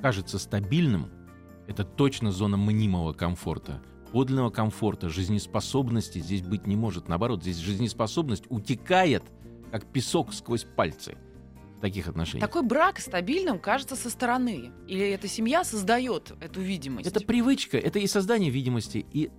кажется 0.00 0.38
стабильным, 0.38 1.10
это 1.66 1.84
точно 1.84 2.32
зона 2.32 2.56
мнимого 2.56 3.12
комфорта– 3.12 3.82
подлинного 4.12 4.50
комфорта, 4.50 5.08
жизнеспособности 5.08 6.18
здесь 6.18 6.42
быть 6.42 6.66
не 6.66 6.76
может. 6.76 7.08
Наоборот, 7.08 7.42
здесь 7.42 7.56
жизнеспособность 7.56 8.44
утекает, 8.50 9.24
как 9.70 9.86
песок 9.86 10.34
сквозь 10.34 10.64
пальцы 10.64 11.16
таких 11.80 12.06
отношениях. 12.06 12.46
Такой 12.46 12.62
брак 12.62 13.00
стабильным 13.00 13.58
кажется 13.58 13.96
со 13.96 14.10
стороны. 14.10 14.70
Или 14.86 15.08
эта 15.10 15.26
семья 15.26 15.64
создает 15.64 16.32
эту 16.40 16.60
видимость? 16.60 17.08
Это 17.08 17.24
привычка, 17.24 17.78
это 17.78 17.98
и 17.98 18.06
создание 18.06 18.50
видимости, 18.50 19.04
и, 19.12 19.30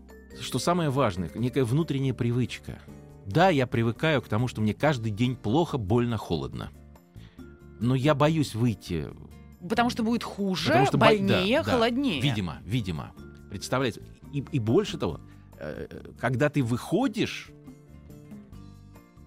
что 0.41 0.59
самое 0.59 0.89
важное, 0.89 1.31
некая 1.35 1.63
внутренняя 1.63 2.13
привычка. 2.13 2.81
Да, 3.25 3.49
я 3.49 3.67
привыкаю 3.67 4.21
к 4.21 4.27
тому, 4.27 4.47
что 4.47 4.61
мне 4.61 4.73
каждый 4.73 5.11
день 5.11 5.35
плохо, 5.35 5.77
больно, 5.77 6.17
холодно. 6.17 6.71
Но 7.79 7.95
я 7.95 8.15
боюсь 8.15 8.55
выйти 8.55 9.09
Потому 9.67 9.89
что 9.89 10.03
будет 10.03 10.23
хуже, 10.23 10.85
что 10.85 10.97
больнее, 10.97 11.63
да, 11.63 11.71
холоднее. 11.71 12.21
Да, 12.21 12.27
видимо, 12.27 12.57
видимо. 12.65 13.13
Представляете? 13.49 14.01
И, 14.33 14.43
и 14.51 14.59
больше 14.59 14.97
того, 14.97 15.21
э, 15.57 15.87
когда 16.19 16.49
ты 16.49 16.61
выходишь, 16.61 17.49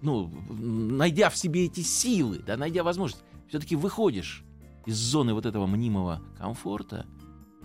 ну, 0.01 0.31
найдя 0.49 1.29
в 1.29 1.37
себе 1.37 1.65
эти 1.65 1.79
силы, 1.79 2.39
да, 2.45 2.55
найдя 2.55 2.83
возможность, 2.83 3.23
все-таки 3.49 3.75
выходишь 3.75 4.43
из 4.85 4.95
зоны 4.95 5.33
вот 5.33 5.45
этого 5.45 5.65
мнимого 5.65 6.21
комфорта, 6.37 7.07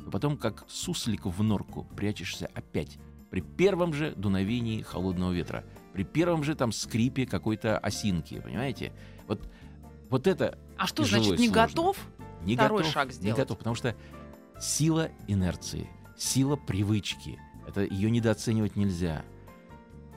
то 0.03 0.11
потом 0.11 0.39
как 0.39 0.65
суслик 0.69 1.27
в 1.27 1.43
норку 1.43 1.87
прячешься 1.95 2.49
опять 2.55 2.99
при 3.31 3.41
первом 3.41 3.93
же 3.93 4.15
дуновении 4.17 4.83
холодного 4.83 5.33
ветра, 5.33 5.65
при 5.93 6.05
первом 6.05 6.43
же 6.45 6.55
там 6.55 6.73
скрипе 6.73 7.27
какой-то 7.27 7.79
осинки, 7.79 8.41
понимаете? 8.41 8.93
Вот, 9.27 9.49
вот 10.11 10.27
это 10.27 10.59
А 10.77 10.87
что, 10.87 11.05
значит, 11.05 11.39
не 11.39 11.49
сложно. 11.49 11.55
готов 11.55 11.97
не 12.45 12.55
второй 12.57 12.79
готов, 12.79 12.93
шаг 12.93 13.13
сделать? 13.13 13.37
Не 13.37 13.43
готов, 13.43 13.59
потому 13.59 13.77
что 13.77 13.95
сила 14.59 15.11
инерции— 15.29 15.89
сила 16.17 16.57
привычки. 16.57 17.39
Это 17.67 17.83
ее 17.83 18.11
недооценивать 18.11 18.77
нельзя. 18.77 19.25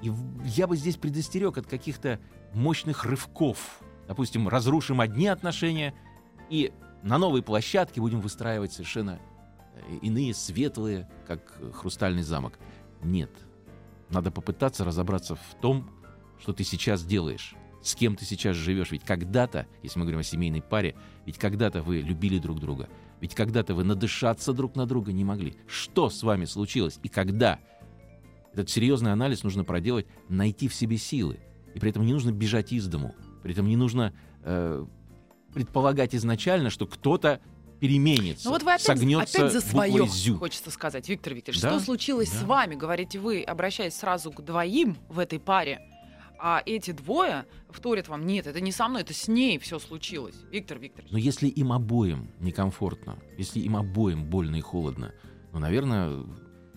И 0.01 0.11
я 0.43 0.67
бы 0.67 0.77
здесь 0.77 0.97
предостерег 0.97 1.57
от 1.57 1.67
каких-то 1.67 2.19
мощных 2.53 3.05
рывков. 3.05 3.79
Допустим, 4.07 4.47
разрушим 4.47 5.01
одни 5.01 5.27
отношения 5.27 5.93
и 6.49 6.71
на 7.01 7.17
новой 7.17 7.41
площадке 7.41 8.01
будем 8.01 8.19
выстраивать 8.19 8.71
совершенно 8.73 9.19
э, 9.73 9.97
иные, 10.01 10.33
светлые, 10.33 11.09
как 11.27 11.59
хрустальный 11.73 12.23
замок. 12.23 12.59
Нет. 13.01 13.31
Надо 14.15 14.32
попытаться 14.32 14.86
разобраться 14.86 15.36
в 15.36 15.56
том, 15.62 15.89
что 16.39 16.54
ты 16.54 16.63
сейчас 16.63 17.04
делаешь, 17.04 17.54
с 17.84 17.95
кем 17.95 18.15
ты 18.15 18.23
сейчас 18.23 18.56
живешь. 18.56 18.91
Ведь 18.91 19.04
когда-то, 19.04 19.67
если 19.84 19.99
мы 19.99 20.06
говорим 20.06 20.21
о 20.21 20.23
семейной 20.23 20.62
паре, 20.62 20.95
ведь 21.25 21.38
когда-то 21.38 21.84
вы 21.84 21.99
любили 21.99 22.39
друг 22.39 22.62
друга, 22.62 22.88
ведь 23.19 23.36
когда-то 23.36 23.75
вы 23.75 23.84
надышаться 23.84 24.54
друг 24.54 24.78
на 24.78 24.86
друга 24.86 25.12
не 25.12 25.25
могли. 25.25 25.58
Что 25.67 26.10
с 26.10 26.23
вами 26.23 26.45
случилось 26.45 26.97
и 27.04 27.10
когда? 27.10 27.60
Этот 28.54 28.69
серьезный 28.69 29.12
анализ 29.12 29.43
нужно 29.43 29.65
проделать, 29.65 30.08
найти 30.30 30.69
в 30.69 30.73
себе 30.73 30.97
силы. 30.97 31.41
И 31.73 31.80
при 31.82 31.89
этом 31.89 32.06
не 32.06 32.13
нужно 32.13 32.32
бежать 32.32 32.71
из 32.71 32.88
дому. 32.88 33.13
При 33.43 33.51
этом 33.51 33.67
не 33.67 33.75
нужно 33.75 34.13
э, 34.43 34.86
предполагать 35.54 36.15
изначально, 36.15 36.69
что 36.69 36.88
кто-то 36.88 37.41
переменится, 37.79 38.45
Ну 38.45 38.51
вот 38.51 38.63
вы 38.63 38.71
опять, 38.71 38.81
согнется 38.85 39.38
опять 39.39 39.53
за 39.53 39.61
свое, 39.61 40.07
зю. 40.07 40.38
хочется 40.38 40.71
сказать, 40.71 41.07
Виктор 41.09 41.33
Викторович. 41.33 41.61
Да? 41.61 41.69
Что 41.71 41.79
случилось 41.79 42.29
Да. 42.31 42.38
с 42.39 42.43
вами? 42.43 42.75
Говорите 42.75 43.19
вы, 43.19 43.41
обращаясь 43.43 43.95
сразу 43.95 44.31
к 44.31 44.41
двоим 44.43 44.97
в 45.09 45.19
этой 45.19 45.39
паре. 45.39 45.79
А 46.38 46.61
эти 46.65 46.91
двое 46.91 47.45
вторят 47.69 48.07
вам, 48.09 48.25
нет, 48.25 48.45
это 48.45 48.59
не 48.59 48.71
со 48.73 48.88
мной, 48.89 49.01
это 49.03 49.13
с 49.13 49.27
ней 49.27 49.57
все 49.57 49.79
случилось. 49.79 50.35
Виктор 50.51 50.77
Викторович. 50.77 51.11
Но 51.11 51.17
если 51.17 51.47
им 51.47 51.71
обоим 51.71 52.29
некомфортно, 52.39 53.17
если 53.38 53.59
им 53.61 53.77
обоим 53.77 54.25
больно 54.25 54.57
и 54.57 54.61
холодно, 54.61 55.13
ну, 55.53 55.59
наверное, 55.59 56.25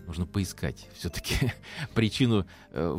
нужно 0.07 0.27
поискать 0.27 0.89
все-таки 0.97 1.53
причину. 1.95 2.47
э, 2.71 2.97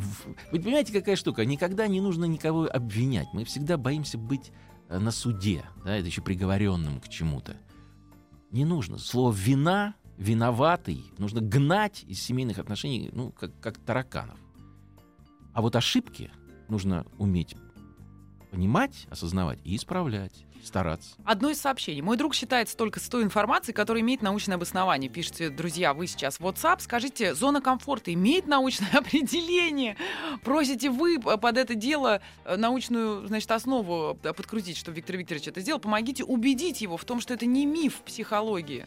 Вы 0.51 0.59
понимаете, 0.59 0.91
какая 0.91 1.15
штука? 1.15 1.45
Никогда 1.45 1.87
не 1.87 2.01
нужно 2.01 2.25
никого 2.25 2.69
обвинять. 2.71 3.27
Мы 3.33 3.45
всегда 3.45 3.77
боимся 3.77 4.17
быть 4.17 4.51
э, 4.89 4.99
на 4.99 5.11
суде, 5.11 5.63
да, 5.85 5.95
это 5.95 6.07
еще 6.07 6.21
приговоренным 6.21 6.99
к 6.99 7.07
чему-то. 7.07 7.55
Не 8.51 8.65
нужно. 8.65 8.97
Слово 8.97 9.31
«вина», 9.31 9.95
«виноватый» 10.17 11.11
нужно 11.17 11.41
гнать 11.41 12.03
из 12.07 12.21
семейных 12.21 12.57
отношений, 12.59 13.09
ну, 13.13 13.31
как, 13.31 13.57
как 13.59 13.77
тараканов. 13.77 14.39
А 15.53 15.61
вот 15.61 15.75
ошибки 15.75 16.31
нужно 16.67 17.05
уметь 17.17 17.55
понимать, 18.51 19.07
осознавать 19.09 19.59
и 19.63 19.75
исправлять, 19.75 20.45
стараться. 20.63 21.15
Одно 21.23 21.49
из 21.49 21.59
сообщений. 21.59 22.01
Мой 22.01 22.17
друг 22.17 22.35
считается 22.35 22.75
только 22.75 22.99
с 22.99 23.07
той 23.07 23.23
информацией, 23.23 23.73
которая 23.73 24.01
имеет 24.01 24.21
научное 24.21 24.55
обоснование. 24.55 25.09
Пишите, 25.09 25.49
друзья, 25.49 25.93
вы 25.93 26.07
сейчас 26.07 26.39
в 26.39 26.45
WhatsApp. 26.45 26.77
Скажите, 26.79 27.33
зона 27.33 27.61
комфорта 27.61 28.13
имеет 28.13 28.47
научное 28.47 28.89
определение? 28.93 29.97
Просите 30.43 30.89
вы 30.89 31.19
под 31.19 31.57
это 31.57 31.75
дело 31.75 32.21
э, 32.45 32.55
научную, 32.55 33.27
значит, 33.27 33.49
основу 33.51 34.17
подкрутить, 34.21 34.77
чтобы 34.77 34.97
Виктор 34.97 35.17
Викторович 35.17 35.47
это 35.47 35.61
сделал. 35.61 35.79
Помогите 35.79 36.23
убедить 36.23 36.81
его 36.81 36.97
в 36.97 37.05
том, 37.05 37.21
что 37.21 37.33
это 37.33 37.45
не 37.45 37.65
миф 37.65 38.01
психологии. 38.01 38.85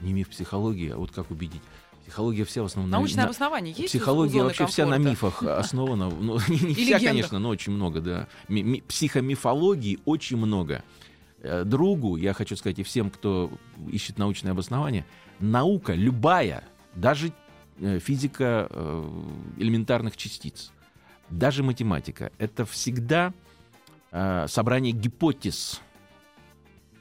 Не 0.00 0.12
миф 0.12 0.28
психологии, 0.28 0.90
а 0.90 0.96
вот 0.96 1.10
как 1.10 1.30
убедить? 1.30 1.62
Психология 2.06 2.44
вся 2.44 2.62
в 2.62 2.66
основном... 2.66 2.90
на- 2.90 2.98
Научное 2.98 3.22
на- 3.22 3.24
обоснование 3.24 3.74
есть? 3.76 3.94
у 3.94 3.98
Психология 3.98 4.42
вообще 4.44 4.66
вся 4.66 4.86
на 4.86 4.92
комфорта? 4.96 5.10
мифах 5.10 5.42
основана. 5.58 6.08
Ну, 6.08 6.34
не 6.48 6.56
вся, 6.74 6.82
легендах. 6.82 7.02
конечно, 7.02 7.38
но 7.40 7.48
очень 7.48 7.72
много, 7.72 8.00
да. 8.00 8.28
Ми- 8.48 8.62
ми- 8.62 8.80
Психомифологии 8.82 9.98
очень 10.04 10.36
много. 10.36 10.84
Э, 11.42 11.64
Другу, 11.64 12.16
я 12.16 12.32
хочу 12.32 12.54
сказать, 12.56 12.78
и 12.78 12.84
всем, 12.84 13.10
кто 13.10 13.50
ищет 13.90 14.18
научное 14.18 14.52
обоснование, 14.52 15.04
наука 15.40 15.94
любая, 15.94 16.62
даже 16.94 17.32
э, 17.80 17.98
физика 17.98 18.68
э, 18.70 19.10
элементарных 19.58 20.16
частиц, 20.16 20.70
даже 21.28 21.64
математика, 21.64 22.30
это 22.38 22.64
всегда 22.64 23.32
собрание 24.46 24.92
гипотез, 24.92 25.80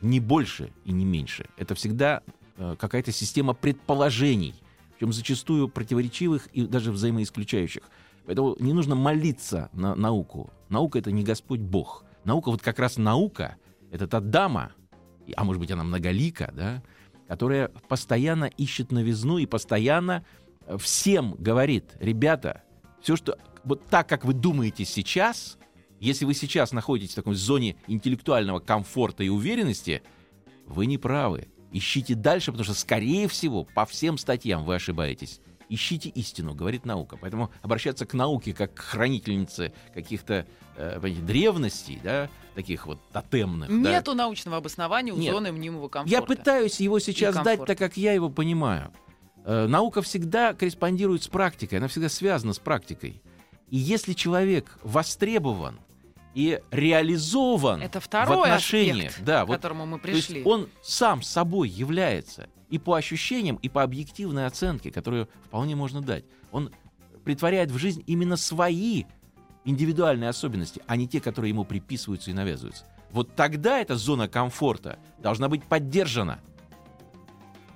не 0.02 0.20
больше 0.20 0.72
и 0.84 0.92
не 0.92 1.06
меньше. 1.06 1.46
Это 1.56 1.76
всегда 1.76 2.24
какая-то 2.58 3.12
система 3.14 3.54
предположений, 3.54 4.54
причем 4.98 5.14
зачастую 5.14 5.68
противоречивых 5.68 6.48
и 6.48 6.66
даже 6.66 6.92
взаимоисключающих. 6.92 7.84
Поэтому 8.26 8.56
не 8.60 8.74
нужно 8.74 8.96
молиться 8.96 9.70
на 9.74 9.96
науку. 9.96 10.52
Наука— 10.70 11.00
это 11.00 11.12
не 11.12 11.24
Господь 11.24 11.60
Бог. 11.60 12.04
Наука, 12.24 12.50
вот 12.50 12.62
как 12.62 12.80
раз 12.80 12.98
наука— 12.98 13.56
это 13.92 14.08
та 14.08 14.20
дама, 14.20 14.72
а 15.36 15.44
может 15.44 15.60
быть, 15.60 15.72
она 15.72 15.84
многолика, 15.84 16.52
да, 16.56 16.82
которая 17.28 17.70
постоянно 17.88 18.46
ищет 18.46 18.92
новизну 18.92 19.38
и 19.38 19.46
постоянно 19.46 20.26
э, 20.66 20.78
всем 20.78 21.36
говорит, 21.38 21.96
ребята, 22.00 22.64
все, 23.02 23.16
что 23.16 23.38
вот 23.64 23.86
так, 23.88 24.08
как 24.08 24.26
вы 24.26 24.34
думаете 24.34 24.86
сейчас, 24.86 25.58
если 26.00 26.26
вы 26.26 26.34
сейчас 26.34 26.72
находитесь 26.72 27.14
в 27.14 27.16
такой 27.16 27.36
зоне 27.36 27.78
интеллектуального 27.88 28.60
комфорта 28.60 29.24
и 29.24 29.30
уверенности, 29.30 30.04
вы 30.66 30.86
не 30.86 30.98
правы. 30.98 31.48
Ищите 31.76 32.16
дальше, 32.16 32.54
потому 32.54 32.64
что, 32.64 32.74
скорее 32.74 33.28
всего, 33.28 33.66
по 33.66 33.86
всем 33.86 34.18
статьям 34.18 34.64
вы 34.64 34.76
ошибаетесь. 34.76 35.42
Ищите 35.68 36.08
истину, 36.08 36.56
говорит 36.56 36.86
наука. 36.86 37.18
Поэтому 37.20 37.52
обращаться 37.62 38.06
к 38.06 38.14
науке 38.14 38.54
как 38.54 38.76
к 38.76 38.80
хранительнице 38.80 39.74
каких-то 39.94 40.48
э, 40.78 41.00
древностей, 41.02 42.00
да, 42.02 42.30
таких 42.54 42.88
вот 42.88 43.00
тотемных. 43.12 43.68
да. 43.68 43.92
Нету 43.92 44.14
научного 44.14 44.56
обоснования 44.56 45.14
у 45.14 45.18
Нет. 45.18 45.34
зоны 45.34 45.52
мнимого 45.52 45.90
комфорта. 45.90 46.16
Я 46.16 46.22
пытаюсь 46.22 46.80
его 46.80 47.00
сейчас 47.00 47.36
дать 47.36 47.66
так, 47.66 47.78
как 47.78 47.98
я 47.98 48.14
его 48.14 48.30
понимаю. 48.30 48.94
Э, 49.44 49.68
Наука 49.68 50.02
всегда 50.02 50.54
корреспондирует 50.54 51.24
с 51.24 51.28
практикой, 51.28 51.80
она 51.80 51.90
всегда 51.90 52.08
связана 52.08 52.54
с 52.54 52.60
практикой. 52.60 53.22
И 53.70 53.76
если 53.76 54.14
человек 54.14 54.80
востребован 54.82 55.78
и 56.36 56.62
реализован 56.70 57.82
Это 57.82 58.00
в 58.00 58.04
второй 58.04 58.50
отношениях, 58.50 59.12
аспект, 59.12 59.26
да, 59.26 59.46
к 59.46 59.48
вот, 59.48 59.56
которому 59.56 59.86
мы 59.86 60.00
то 60.00 60.10
есть 60.10 60.28
пришли. 60.28 60.44
он 60.44 60.70
сам 60.84 61.24
собой 61.24 61.70
является 61.70 62.50
и 62.70 62.78
по 62.78 62.96
ощущениям, 62.96 63.56
и 63.56 63.70
по 63.70 63.84
объективной 63.84 64.46
оценке, 64.46 64.92
которую 64.92 65.30
вполне 65.46 65.76
можно 65.76 66.02
дать. 66.02 66.26
Он 66.52 66.72
притворяет 67.24 67.72
в 67.72 67.78
жизнь 67.78 68.04
именно 68.06 68.36
свои 68.36 69.06
индивидуальные 69.64 70.30
особенности, 70.30 70.82
а 70.86 70.98
не 70.98 71.08
те, 71.08 71.22
которые 71.22 71.50
ему 71.50 71.64
приписываются 71.64 72.32
и 72.32 72.34
навязываются. 72.34 72.86
Вот 73.12 73.34
тогда 73.36 73.80
эта 73.80 73.96
зона 73.96 74.28
комфорта 74.28 75.00
должна 75.20 75.48
быть 75.48 75.64
поддержана. 75.64 76.40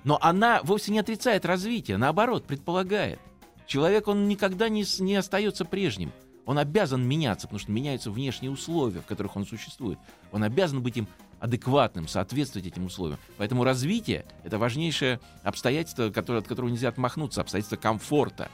Но 0.04 0.18
она 0.20 0.60
вовсе 0.62 0.92
не 0.92 0.98
отрицает 0.98 1.46
развитие, 1.46 1.96
наоборот, 1.96 2.44
предполагает. 2.44 3.18
Человек, 3.66 4.08
он 4.08 4.28
никогда 4.28 4.68
не, 4.68 4.84
не 5.00 5.16
остается 5.16 5.64
прежним. 5.64 6.12
Он 6.46 6.58
обязан 6.58 7.06
меняться, 7.06 7.46
потому 7.46 7.60
что 7.60 7.70
меняются 7.70 8.10
внешние 8.10 8.50
условия, 8.50 9.00
в 9.00 9.06
которых 9.06 9.36
он 9.36 9.46
существует. 9.46 9.98
Он 10.32 10.42
обязан 10.42 10.82
быть 10.82 10.96
им 10.96 11.06
адекватным, 11.38 12.06
соответствовать 12.06 12.66
этим 12.66 12.86
условиям. 12.86 13.18
Поэтому 13.38 13.64
развитие— 13.64 14.26
это 14.44 14.58
важнейшее 14.58 15.20
обстоятельство, 15.42 16.10
которое, 16.10 16.40
от 16.40 16.48
которого 16.48 16.70
нельзя 16.70 16.88
отмахнуться, 16.88 17.40
обстоятельство 17.40 17.76
комфорта. 17.76 18.50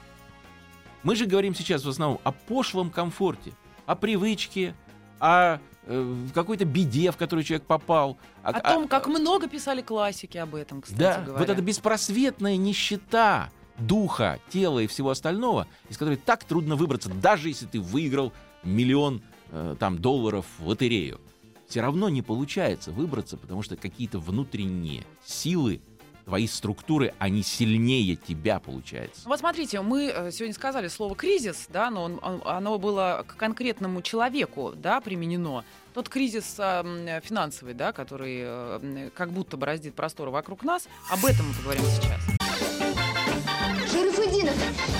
Мы 1.03 1.15
же 1.15 1.25
говорим 1.25 1.53
сейчас 1.53 1.83
в 1.83 1.89
основном 1.89 2.19
о 2.23 2.31
пошлом 2.31 2.89
комфорте, 2.89 3.53
о 3.85 3.95
привычке, 3.95 4.73
о 5.19 5.59
э, 5.85 6.25
какой-то 6.33 6.65
беде, 6.65 7.11
в 7.11 7.17
которую 7.17 7.43
человек 7.43 7.65
попал. 7.65 8.17
О 8.43 8.53
том, 8.59 8.87
как 8.87 9.07
много 9.07 9.47
писали 9.47 9.81
классики 9.81 10.37
об 10.37 10.55
этом, 10.55 10.81
кстати 10.81 10.99
Да, 10.99 11.21
говоря. 11.21 11.39
вот 11.39 11.49
эта 11.49 11.61
беспросветная 11.61 12.57
нищета 12.57 13.49
духа, 13.79 14.39
тела 14.49 14.79
и 14.79 14.87
всего 14.87 15.09
остального, 15.11 15.67
из 15.89 15.97
которой 15.97 16.15
так 16.17 16.43
трудно 16.43 16.75
выбраться, 16.75 17.09
даже 17.09 17.49
если 17.49 17.65
ты 17.65 17.79
выиграл 17.79 18.33
миллион 18.63 19.21
э, 19.51 19.75
там, 19.79 19.97
долларов 19.99 20.45
в 20.59 20.67
лотерею. 20.67 21.19
Все 21.67 21.81
равно 21.81 22.09
не 22.09 22.21
получается 22.21 22.91
выбраться, 22.91 23.35
потому 23.37 23.61
что 23.61 23.75
какие-то 23.75 24.19
внутренние 24.19 25.03
силы, 25.25 25.81
твои 26.25 26.47
структуры, 26.47 27.13
они 27.19 27.43
сильнее 27.43 28.15
тебя, 28.15 28.59
получается. 28.59 29.21
Вот 29.25 29.39
смотрите, 29.39 29.81
мы 29.81 30.05
э, 30.13 30.31
сегодня 30.31 30.53
сказали 30.53 30.87
слово 30.87 31.15
кризис, 31.15 31.67
да, 31.69 31.89
но 31.89 32.03
он- 32.03 32.19
он- 32.21 32.41
оно 32.45 32.77
было 32.79 33.23
к 33.27 33.35
конкретному 33.37 34.01
человеку, 34.01 34.73
да, 34.75 34.99
применено. 35.01 35.63
Тот 35.93 36.09
кризис 36.09 36.55
м, 36.57 37.21
финансовый, 37.21 37.73
да, 37.73 37.91
который 37.93 38.39
э, 38.43 39.09
как 39.15 39.31
будто 39.31 39.55
бороздит 39.57 39.93
простор 39.93 40.29
вокруг 40.29 40.63
нас, 40.63 40.87
об 41.09 41.23
этом 41.25 41.47
мы 41.47 41.53
поговорим 41.53 41.83
сейчас. 41.85 42.36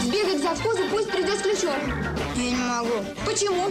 Сбегай 0.02 0.38
к 0.38 0.41
завхозу, 0.41 0.84
пусть 0.89 1.12
придет 1.12 1.39
с 1.39 1.41
ключом. 1.41 1.76
Я 2.36 2.52
не 2.52 2.56
могу. 2.56 3.06
Почему? 3.26 3.65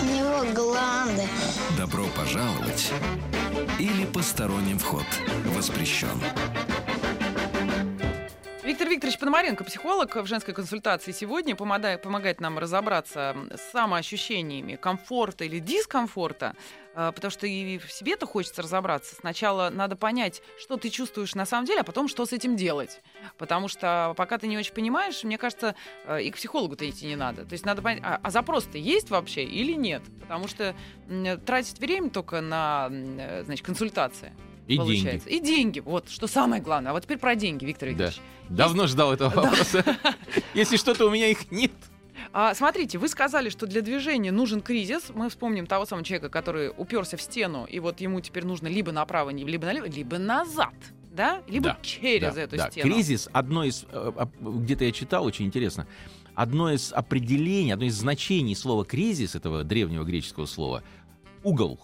У 0.00 0.04
него 0.04 0.44
гланды. 0.54 1.22
Добро 1.76 2.04
пожаловать 2.16 2.92
или 3.78 4.04
посторонним 4.04 4.78
вход 4.78 5.06
воспрещен. 5.46 6.20
Виктор 8.64 8.88
Викторович 8.88 9.18
Пономаренко, 9.18 9.64
психолог 9.64 10.16
в 10.16 10.26
женской 10.26 10.54
консультации 10.54 11.12
сегодня, 11.12 11.54
помогает, 11.56 12.00
помогает 12.02 12.40
нам 12.40 12.58
разобраться 12.58 13.36
с 13.54 13.72
самоощущениями 13.72 14.76
комфорта 14.76 15.44
или 15.44 15.58
дискомфорта, 15.58 16.54
потому 16.94 17.30
что 17.30 17.46
и 17.46 17.78
в 17.78 17.90
себе-то 17.90 18.26
хочется 18.26 18.62
разобраться. 18.62 19.14
Сначала 19.14 19.70
надо 19.70 19.96
понять, 19.96 20.42
что 20.60 20.76
ты 20.76 20.90
чувствуешь 20.90 21.34
на 21.34 21.46
самом 21.46 21.66
деле, 21.66 21.80
а 21.80 21.84
потом, 21.84 22.08
что 22.08 22.26
с 22.26 22.32
этим 22.32 22.56
делать. 22.56 23.00
Потому 23.38 23.68
что 23.68 24.14
пока 24.16 24.38
ты 24.38 24.46
не 24.46 24.58
очень 24.58 24.74
понимаешь, 24.74 25.24
мне 25.24 25.38
кажется, 25.38 25.74
э, 26.06 26.22
и 26.22 26.30
к 26.30 26.36
психологу-то 26.36 26.88
идти 26.88 27.06
не 27.06 27.16
надо. 27.16 27.44
То 27.44 27.52
есть 27.52 27.64
надо 27.64 27.82
понять, 27.82 28.02
а, 28.04 28.20
а 28.22 28.30
запрос-то 28.30 28.78
есть 28.78 29.10
вообще 29.10 29.44
или 29.44 29.72
нет? 29.72 30.02
Потому 30.20 30.48
что 30.48 30.74
тратить 31.46 31.78
время 31.78 32.10
только 32.10 32.40
на 32.40 32.88
э, 32.90 33.42
значит, 33.44 33.64
консультации. 33.64 34.32
И 34.68 34.76
получается. 34.76 35.28
И 35.28 35.40
деньги. 35.40 35.80
Вот, 35.80 36.08
что 36.08 36.26
самое 36.26 36.62
главное. 36.62 36.90
А 36.90 36.94
вот 36.94 37.02
теперь 37.02 37.18
про 37.18 37.34
деньги, 37.34 37.64
Виктор 37.64 37.88
Да. 37.88 38.06
Викторович. 38.06 38.20
Давно 38.48 38.86
ждал 38.86 39.12
этого 39.12 39.30
вопроса. 39.30 39.84
Если 40.54 40.76
что-то 40.76 41.06
у 41.06 41.10
меня 41.10 41.28
их 41.28 41.50
нет. 41.50 41.72
А, 42.34 42.54
смотрите, 42.54 42.96
вы 42.98 43.08
сказали, 43.08 43.50
что 43.50 43.66
для 43.66 43.82
движения 43.82 44.32
нужен 44.32 44.60
кризис. 44.62 45.10
Мы 45.14 45.28
вспомним 45.28 45.66
того 45.66 45.84
самого 45.84 46.04
человека, 46.04 46.30
который 46.30 46.72
уперся 46.76 47.16
в 47.16 47.22
стену, 47.22 47.66
и 47.66 47.78
вот 47.78 48.00
ему 48.00 48.20
теперь 48.20 48.46
нужно 48.46 48.68
либо 48.68 48.90
направо, 48.90 49.30
либо 49.30 49.66
налево, 49.66 49.84
либо 49.86 50.18
назад. 50.18 50.72
Да? 51.12 51.42
Либо 51.46 51.64
Да, 51.66 51.78
через 51.82 52.34
Да, 52.34 52.40
эту 52.40 52.56
да. 52.56 52.70
стену. 52.70 52.90
Кризис, 52.90 53.28
одно 53.32 53.64
из, 53.64 53.84
э, 53.92 54.12
оп- 54.16 54.34
где-то 54.40 54.84
я 54.86 54.92
читал, 54.92 55.26
очень 55.26 55.44
интересно, 55.44 55.86
одно 56.34 56.72
из 56.72 56.90
определений, 56.94 57.72
одно 57.72 57.84
из 57.84 57.94
значений 57.96 58.56
слова 58.56 58.86
кризис, 58.86 59.34
этого 59.34 59.62
древнего 59.62 60.04
греческого 60.04 60.46
слова, 60.46 60.82
угол. 61.42 61.78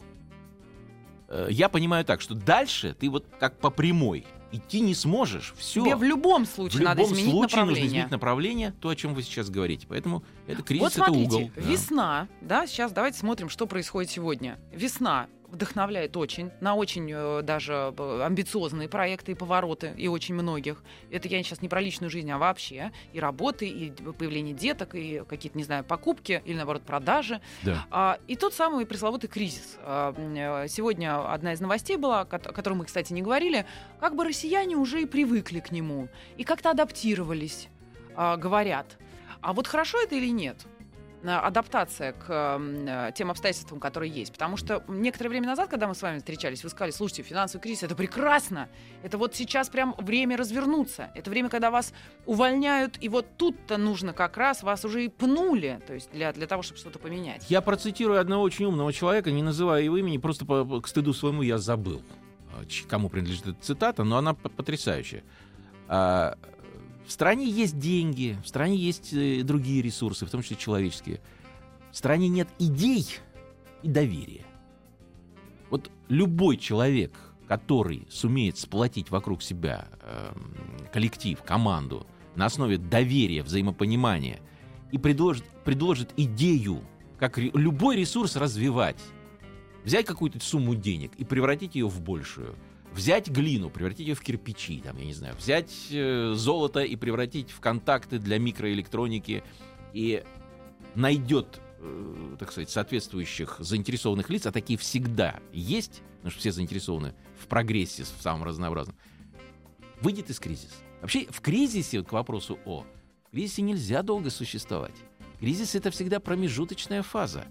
Э, 1.29 1.49
Я 1.51 1.69
понимаю 1.69 2.05
так, 2.05 2.21
что 2.21 2.35
дальше 2.35 2.95
ты 2.99 3.09
вот 3.11 3.27
как 3.39 3.59
по 3.59 3.71
прямой 3.71 4.27
идти 4.51 4.81
не 4.81 4.95
сможешь. 4.95 5.53
Все. 5.59 5.85
Тебе 5.85 5.95
в 5.97 6.03
любом 6.03 6.47
В 6.47 6.49
случае 6.49 6.81
любом 6.81 6.89
надо 6.97 7.03
изменить 7.03 7.31
случае 7.31 7.35
нужно 7.43 7.57
направление. 7.59 7.87
изменить 7.89 8.11
направление, 8.11 8.75
то, 8.81 8.89
о 8.89 8.97
чем 8.97 9.15
вы 9.15 9.23
сейчас 9.23 9.51
говорите. 9.51 9.87
Поэтому 9.87 10.25
это 10.47 10.63
кризис, 10.63 10.83
вот 10.85 10.93
это 10.93 11.05
смотрите, 11.05 11.37
угол. 11.37 11.51
да. 11.55 11.61
весна, 11.63 12.29
да, 12.41 12.67
сейчас 12.67 12.93
давайте 12.93 13.19
смотрим, 13.19 13.51
что 13.51 13.67
происходит 13.67 14.11
сегодня. 14.11 14.59
Весна 14.73 15.27
вдохновляет 15.51 16.17
очень, 16.17 16.51
на 16.61 16.75
очень 16.75 17.11
э, 17.13 17.43
даже 17.43 17.95
э, 17.97 18.23
амбициозные 18.25 18.89
проекты 18.89 19.33
и 19.33 19.35
повороты, 19.35 19.95
и 19.97 20.09
очень 20.09 20.35
многих. 20.35 20.83
Это 21.11 21.29
я 21.29 21.43
сейчас 21.43 21.63
не 21.63 21.69
про 21.69 21.81
личную 21.81 22.11
жизнь, 22.11 22.31
а 22.31 22.39
вообще. 22.39 22.93
И 23.13 23.21
работы, 23.21 23.67
и 23.67 23.91
появление 23.91 24.55
деток, 24.55 24.95
и 24.95 25.23
какие-то, 25.27 25.57
не 25.57 25.65
знаю, 25.65 25.85
покупки, 25.85 26.43
или, 26.45 26.57
наоборот, 26.57 26.83
продажи. 26.83 27.41
Да. 27.63 27.87
А, 27.91 28.19
и 28.27 28.37
тот 28.37 28.55
самый 28.55 28.85
пресловутый 28.87 29.29
кризис. 29.29 29.79
А, 29.83 30.15
э, 30.17 30.69
Сегодня 30.69 31.33
одна 31.33 31.55
из 31.55 31.61
новостей 31.61 31.97
была, 31.97 32.21
о 32.21 32.25
которой 32.25 32.75
мы, 32.75 32.85
кстати, 32.85 33.13
не 33.13 33.23
говорили, 33.23 33.65
как 34.01 34.15
бы 34.15 34.25
россияне 34.25 34.77
уже 34.77 35.03
и 35.03 35.07
привыкли 35.07 35.61
к 35.61 35.71
нему, 35.71 36.09
и 36.37 36.45
как-то 36.45 36.71
адаптировались, 36.71 37.69
а, 38.15 38.37
говорят. 38.37 38.99
А 39.41 39.53
вот 39.53 39.67
хорошо 39.67 40.03
это 40.03 40.15
или 40.17 40.29
нет? 40.29 40.67
Э, 41.23 41.29
адаптация 41.29 42.13
к 42.13 42.31
м, 42.31 42.87
э, 42.87 43.13
тем 43.15 43.31
обстоятельствам, 43.31 43.81
которые 43.81 44.13
есть. 44.13 44.33
Потому 44.33 44.57
что 44.57 44.83
некоторое 44.89 45.31
время 45.31 45.47
назад, 45.47 45.69
когда 45.69 45.87
мы 45.89 45.95
с 45.95 46.03
вами 46.03 46.19
встречались, 46.19 46.63
вы 46.65 46.71
сказали, 46.71 46.91
слушайте, 46.91 47.23
финансовый 47.23 47.61
кризис, 47.63 47.83
это 47.85 47.95
прекрасно. 47.95 48.69
Это 49.03 49.19
вот 49.19 49.35
сейчас 49.35 49.69
прям 49.69 49.95
время 49.99 50.37
развернуться. 50.37 51.11
Это 51.15 51.31
время, 51.31 51.49
когда 51.49 51.71
вас 51.71 51.93
увольняют, 52.27 52.97
и 53.01 53.09
вот 53.09 53.27
тут-то 53.37 53.77
нужно 53.79 54.13
как 54.13 54.37
раз, 54.37 54.63
вас 54.63 54.85
уже 54.85 55.05
и 55.05 55.09
пнули, 55.09 55.81
то 55.87 55.95
есть 55.95 56.11
для, 56.13 56.33
для 56.33 56.47
того, 56.47 56.63
чтобы 56.63 56.79
что-то 56.79 56.99
поменять. 56.99 57.45
Я 57.51 57.61
процитирую 57.61 58.21
одного 58.21 58.43
очень 58.43 58.67
умного 58.67 58.93
человека, 58.93 59.31
не 59.31 59.43
называя 59.43 59.83
его 59.83 59.97
имени, 59.97 60.19
просто 60.19 60.45
по, 60.45 60.81
к 60.81 60.89
стыду 60.89 61.13
своему 61.15 61.43
я 61.43 61.59
забыл, 61.59 62.03
а, 62.55 62.65
ч- 62.67 62.85
кому 62.87 63.09
принадлежит 63.09 63.47
эта 63.47 63.61
цитата, 63.63 64.05
но 64.05 64.17
она 64.19 64.35
потрясающая. 64.35 65.23
В 67.09 67.11
стране 67.11 67.49
есть 67.49 67.79
деньги, 67.79 68.37
в 68.45 68.49
стране 68.49 68.77
есть 68.77 69.15
э, 69.15 69.43
другие 69.43 69.81
ресурсы, 69.81 70.27
в 70.27 70.31
том 70.31 70.43
числе 70.43 70.59
человеческие. 70.59 71.23
В 71.91 71.97
стране 71.97 72.29
нет 72.29 72.49
идей 72.59 73.07
и 73.83 73.89
доверия. 73.89 74.45
Вот 75.71 75.91
любой 76.09 76.59
человек, 76.59 77.15
который 77.47 78.07
сумеет 78.11 78.59
сплотить 78.59 79.11
вокруг 79.11 79.43
себя 79.43 79.89
эм, 80.03 80.55
коллектив, 80.93 81.43
команду 81.43 82.07
на 82.37 82.45
основе 82.45 82.77
доверия, 82.77 83.43
взаимопонимания 83.43 84.41
и 84.93 84.99
предложит, 84.99 85.47
предложит 85.65 86.13
идею, 86.19 86.83
как 87.19 87.39
любой 87.39 87.97
ресурс 87.97 88.37
развивать, 88.37 89.01
взять 89.83 90.05
какую-то 90.05 90.41
сумму 90.41 90.75
денег 90.75 91.13
и 91.17 91.25
превратить 91.25 91.75
ее 91.75 91.89
в 91.89 92.03
большую, 92.03 92.55
взять 92.99 93.29
глину, 93.29 93.71
превратить 93.71 94.09
ее 94.09 94.15
в 94.15 94.21
кирпичи, 94.21 94.81
там, 94.81 94.97
я 94.99 95.05
не 95.05 95.15
знаю, 95.15 95.37
взять 95.37 95.73
э, 95.91 96.33
золото 96.35 96.81
и 96.81 96.97
превратить 96.97 97.51
в 97.51 97.61
контакты 97.61 98.19
для 98.19 98.39
микроэлектроники 98.39 99.45
и 99.93 100.25
найдет, 100.97 101.61
э, 101.79 102.37
так 102.39 102.51
сказать, 102.51 102.71
соответствующих 102.71 103.57
заинтересованных 103.61 104.29
лиц, 104.31 104.47
а 104.47 104.53
такие 104.53 104.79
всегда 104.79 105.39
есть, 105.53 106.03
потому 106.17 106.33
что 106.33 106.41
все 106.41 106.51
заинтересованы 106.53 107.15
в 107.41 107.47
прогрессе 107.47 108.03
в 108.03 108.21
самом 108.21 108.43
разнообразном, 108.43 108.97
выйдет 110.01 110.29
из 110.31 110.41
кризиса. 110.41 110.75
Вообще 111.01 111.27
в 111.31 111.41
кризисе, 111.41 112.01
вот 112.01 112.09
к 112.09 112.13
вопросу 112.13 112.59
о, 112.67 112.85
в 113.29 113.31
кризисе 113.31 113.63
нельзя 113.63 114.03
долго 114.03 114.31
существовать. 114.31 114.97
Кризис 115.39 115.77
это 115.77 115.93
всегда 115.93 116.19
промежуточная 116.19 117.05
фаза. 117.05 117.45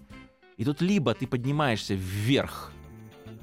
И 0.58 0.64
тут 0.64 0.82
либо 0.82 1.14
ты 1.14 1.26
поднимаешься 1.26 1.94
вверх, 1.94 2.72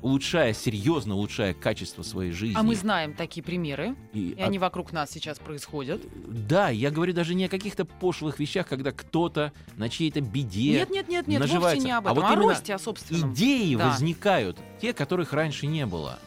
улучшая, 0.10 0.54
серьезно 0.54 1.16
улучшая 1.16 1.56
качество 1.56 2.04
своей 2.04 2.32
жизни. 2.32 2.56
А 2.56 2.62
мы 2.62 2.76
знаем 2.76 3.14
такие 3.14 3.42
примеры, 3.44 3.96
и 4.14 4.30
и 4.38 4.40
они 4.42 4.60
вокруг 4.60 4.92
нас 4.94 5.10
сейчас 5.10 5.40
происходят. 5.40 6.00
да, 6.28 6.70
я 6.70 6.92
говорю 6.92 7.12
даже 7.14 7.34
не 7.34 7.46
о 7.46 7.50
каких-то 7.50 7.86
пошлых 7.86 8.40
вещах, 8.40 8.68
когда 8.68 8.92
кто-то 8.92 9.52
на 9.78 9.90
чьей-то 9.90 10.22
беде 10.22 10.74
Нет, 10.74 10.90
нет, 10.92 11.08
нет, 11.10 11.28
нет, 11.28 11.40
вовсе 11.42 11.54
наживается. 11.56 11.86
не 11.88 11.92
об 11.92 12.08
А 12.08 12.12
этом, 12.12 12.24
вот 12.24 12.32
о 12.32 12.36
росте, 12.36 12.76
о 12.76 12.80
собственном. 12.80 13.34
идеи 13.34 13.76
Да. 13.76 13.90
возникают, 13.90 14.60
те, 14.80 14.94
которых 14.94 15.34
раньше 15.34 15.66
не 15.66 15.88
было. 15.88 16.20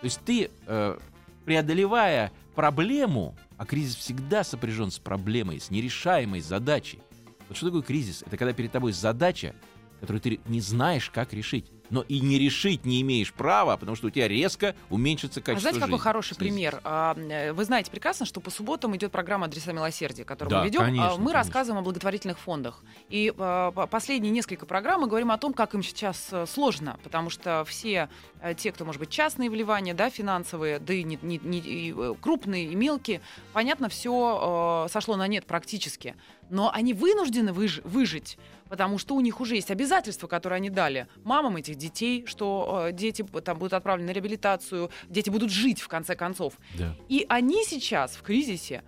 То 0.00 0.04
есть 0.04 0.20
ты, 0.26 0.50
э, 0.66 0.98
преодолевая 1.46 2.32
проблему, 2.54 3.34
а 3.56 3.64
кризис 3.64 3.96
всегда 3.96 4.44
сопряжен 4.44 4.90
с 4.90 4.98
проблемой, 4.98 5.58
с 5.58 5.70
нерешаемой 5.70 6.40
задачей. 6.42 6.98
Вот 7.48 7.56
что 7.56 7.66
такое 7.66 7.82
кризис? 7.82 8.22
Это 8.26 8.36
когда 8.36 8.52
перед 8.52 8.72
тобой 8.72 8.92
задача, 8.92 9.54
которую 10.00 10.20
ты 10.20 10.38
не 10.46 10.60
знаешь, 10.60 11.08
как 11.10 11.32
решить. 11.32 11.66
Но 11.92 12.00
и 12.08 12.20
не 12.20 12.38
решить 12.38 12.86
не 12.86 13.02
имеешь 13.02 13.34
права, 13.34 13.76
потому 13.76 13.96
что 13.96 14.06
у 14.06 14.10
тебя 14.10 14.26
резко 14.26 14.74
уменьшится 14.88 15.40
А 15.40 15.42
качество 15.42 15.60
знаете, 15.70 15.80
какой 15.80 15.90
жизни. 15.98 16.02
хороший 16.02 16.34
связи 16.34 16.38
с 16.50 16.54
пример? 16.54 16.80
А, 16.84 17.14
э, 17.16 17.52
Вы 17.52 17.64
знаете 17.66 17.90
прекрасно, 17.90 18.24
что 18.24 18.40
по 18.40 18.50
субботам 18.50 18.96
идет 18.96 19.12
программа 19.12 19.44
«Адреса 19.44 19.72
милосердия», 19.74 20.24
которую 20.24 20.50
Да, 20.50 20.60
мы 20.60 20.66
ведем. 20.66 20.80
конечно, 20.80 21.06
А, 21.06 21.10
Мы 21.10 21.16
конечно. 21.16 21.32
рассказываем 21.34 21.80
о 21.80 21.84
благотворительных 21.84 22.38
фондах. 22.38 22.82
И 23.10 23.30
а, 23.36 23.72
по- 23.72 23.86
последние 23.86 24.32
несколько 24.32 24.64
программ 24.64 25.02
мы 25.02 25.06
говорим 25.06 25.30
о 25.32 25.36
том, 25.36 25.52
как 25.52 25.74
им 25.74 25.82
сейчас 25.82 26.28
э, 26.32 26.46
сложно, 26.46 26.98
потому 27.04 27.28
что 27.28 27.62
все 27.68 28.08
э, 28.40 28.54
те, 28.54 28.72
кто, 28.72 28.86
может 28.86 28.98
быть, 28.98 29.10
частные 29.10 29.50
вливания, 29.50 29.92
да, 29.92 30.08
финансовые, 30.08 30.78
да 30.78 30.94
и, 30.94 31.02
не- 31.04 31.18
не- 31.20 31.40
не- 31.44 31.58
и, 31.58 31.94
крупные, 32.22 32.68
и 32.68 32.74
мелкие, 32.74 33.20
понятно, 33.52 33.90
все 33.90 34.88
сошло 34.90 35.16
на 35.16 35.26
нет 35.28 35.44
практически. 35.44 36.14
Но 36.52 36.70
они 36.70 36.92
вынуждены 36.92 37.50
выж- 37.50 37.80
выжить, 37.82 38.36
потому 38.68 38.98
что 38.98 39.14
у 39.14 39.20
них 39.22 39.40
уже 39.40 39.54
есть 39.54 39.70
обязательства, 39.70 40.26
которые 40.26 40.58
они 40.58 40.68
дали 40.68 41.08
мамам 41.24 41.56
этих 41.56 41.76
детей, 41.76 42.26
что 42.26 42.88
э, 42.88 42.92
дети 42.92 43.24
там 43.42 43.58
будут 43.58 43.72
отправлены 43.72 44.08
на 44.08 44.12
реабилитацию, 44.14 44.90
дети 45.08 45.30
будут 45.30 45.50
жить 45.50 45.80
в 45.80 45.88
конце 45.88 46.14
концов. 46.14 46.58
Да. 46.78 46.94
И 47.08 47.24
они 47.30 47.64
сейчас 47.64 48.16
в 48.16 48.22
кризисе 48.22 48.82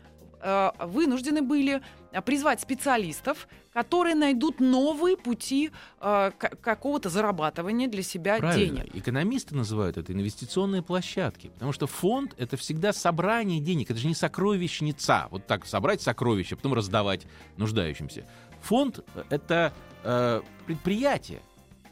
вынуждены 0.79 1.43
были 1.43 1.81
э, 2.13 2.23
призвать 2.23 2.61
специалистов, 2.61 3.49
которые 3.73 4.15
найдут 4.15 4.61
новые 4.61 5.17
пути 5.17 5.71
э, 6.01 6.31
какого-то 6.39 7.09
зарабатывания 7.09 7.89
для 7.89 8.03
себя 8.03 8.37
Правильно. 8.39 8.83
денег. 8.83 8.97
Экономисты 8.97 9.57
называют 9.57 9.97
это 9.97 10.13
инвестиционные 10.13 10.83
площадки, 10.83 11.49
потому 11.49 11.73
что 11.73 11.87
фонд 11.87 12.35
это 12.37 12.57
всегда 12.57 12.93
собрание 12.93 13.61
денег, 13.61 13.91
это 13.91 13.99
же 13.99 14.07
не 14.07 14.15
сокровищница. 14.15 15.29
Вот 15.31 15.47
так 15.47 15.67
собрать 15.67 16.03
сокровища, 16.03 16.57
потом 16.57 16.75
раздавать 16.75 17.27
нуждающимся. 17.57 18.27
Фонд 18.63 19.01
это 19.31 19.73
э, 20.05 20.43
предприятие, 20.67 21.41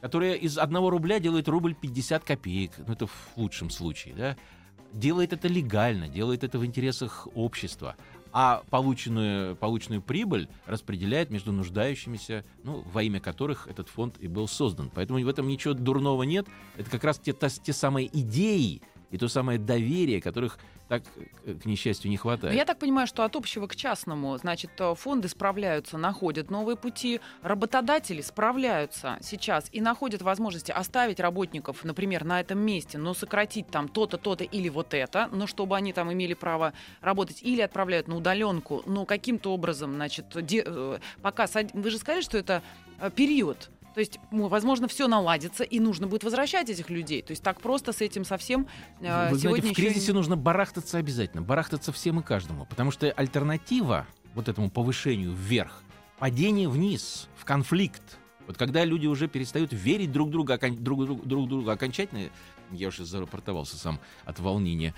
которое 0.01 0.35
из 0.35 0.59
одного 0.59 0.91
рубля 0.91 1.21
делает 1.21 1.49
рубль 1.49 1.75
50 1.75 2.25
копеек, 2.25 2.73
ну 2.87 2.93
это 2.93 3.07
в 3.07 3.33
лучшем 3.37 3.71
случае, 3.71 4.15
да, 4.15 4.37
делает 4.93 5.33
это 5.33 5.49
легально, 5.49 6.09
делает 6.09 6.45
это 6.45 6.59
в 6.59 6.67
интересах 6.67 7.27
общества, 7.35 7.97
а 8.33 8.63
полученную, 8.71 9.57
полученную 9.57 10.01
прибыль 10.03 10.49
распределяет 10.67 11.31
между 11.31 11.53
нуждающимися, 11.53 12.45
ну, 12.65 12.83
во 12.93 13.03
имя 13.03 13.21
которых 13.21 13.67
этот 13.69 13.89
фонд 13.89 14.17
и 14.21 14.29
был 14.29 14.49
создан. 14.49 14.91
Поэтому 14.95 15.23
в 15.23 15.29
этом 15.29 15.47
ничего 15.47 15.75
дурного 15.75 16.23
нет. 16.23 16.47
Это 16.77 16.91
как 16.91 17.05
раз 17.05 17.19
те, 17.19 17.33
та- 17.33 17.49
те 17.49 17.73
самые 17.73 18.09
идеи 18.19 18.83
и 19.13 19.19
то 19.19 19.29
самое 19.29 19.59
доверие, 19.59 20.21
которых 20.21 20.59
так, 20.89 21.03
э, 21.47 21.55
к 21.55 21.67
несчастью, 21.67 22.11
не 22.11 22.17
хватает. 22.17 22.55
я 22.55 22.65
так 22.65 22.79
понимаю, 22.79 23.07
что 23.07 23.25
от 23.25 23.37
общего 23.37 23.67
к 23.67 23.77
частному, 23.77 24.37
значит, 24.39 24.71
э, 24.79 24.95
фонды 24.95 25.29
справляются, 25.29 25.97
находят 25.99 26.51
новые 26.51 26.77
пути, 26.77 27.21
работодатели 27.43 28.21
справляются 28.21 29.19
сейчас 29.21 29.69
и 29.71 29.81
находят 29.81 30.23
возможности 30.23 30.73
оставить 30.73 31.21
работников, 31.21 31.85
например, 31.85 32.25
на 32.25 32.41
этом 32.41 32.59
месте, 32.59 32.99
но 32.99 33.15
сократить 33.15 33.69
там 33.69 33.89
то-то, 33.89 34.17
то-то 34.17 34.45
или 34.45 34.69
вот 34.69 34.95
это, 34.95 35.29
но 35.31 35.47
чтобы 35.47 35.77
они 35.77 35.93
там 35.93 36.13
имели 36.13 36.35
право 36.35 36.73
работать, 37.01 37.43
или 37.43 37.61
отправляют 37.61 38.09
на 38.09 38.17
удаленку, 38.17 38.83
но 38.87 39.05
каким-то 39.05 39.53
образом, 39.53 39.95
значит, 39.95 40.27
де- 40.45 40.65
э, 40.67 40.99
пока... 41.21 41.47
Вы 41.75 41.91
же 41.91 41.99
сказали, 41.99 42.23
что 42.23 42.39
это 42.39 42.63
период. 43.15 43.71
То 43.95 44.01
есть, 44.01 44.19
возможно, 44.31 44.89
все 44.89 45.07
наладится, 45.07 45.65
и 45.65 45.79
нужно 45.81 46.07
будет 46.07 46.25
возвращать 46.25 46.71
этих 46.71 46.89
людей. 46.91 47.23
То 47.23 47.33
есть 47.33 47.43
так 47.43 47.61
просто 47.61 47.93
с 47.93 48.01
этим 48.01 48.25
совсем 48.25 48.67
э, 49.01 49.31
Вы 49.31 49.39
сегодня 49.39 49.61
знаете, 49.61 49.61
в 49.63 49.65
еще 49.65 49.75
кризисе 49.75 50.13
не- 50.13 50.17
нужно 50.17 50.37
барахтаться 50.37 50.99
обязательно, 50.99 51.43
барахтаться 51.43 51.93
всем 51.93 52.21
и 52.21 52.23
каждому, 52.23 52.65
потому 52.67 52.91
что 52.91 53.11
альтернатива 53.11 54.07
вот 54.35 54.49
этому 54.49 54.71
повышению 54.71 55.33
вверх, 55.33 55.83
падение 56.19 56.69
вниз, 56.69 57.29
в 57.37 57.45
конфликт. 57.45 58.19
Вот 58.47 58.57
когда 58.57 58.85
люди 58.85 59.07
уже 59.07 59.29
перестают 59.29 59.73
верить 59.73 60.11
друг 60.11 60.31
друга, 60.31 60.59
друг, 60.59 61.05
друг, 61.05 61.27
друг 61.27 61.49
другу 61.49 61.71
окончательно, 61.71 62.31
я 62.71 62.89
уже 62.89 63.05
зарапортовался 63.05 63.77
сам 63.77 64.01
от 64.25 64.41
волнения, 64.41 64.95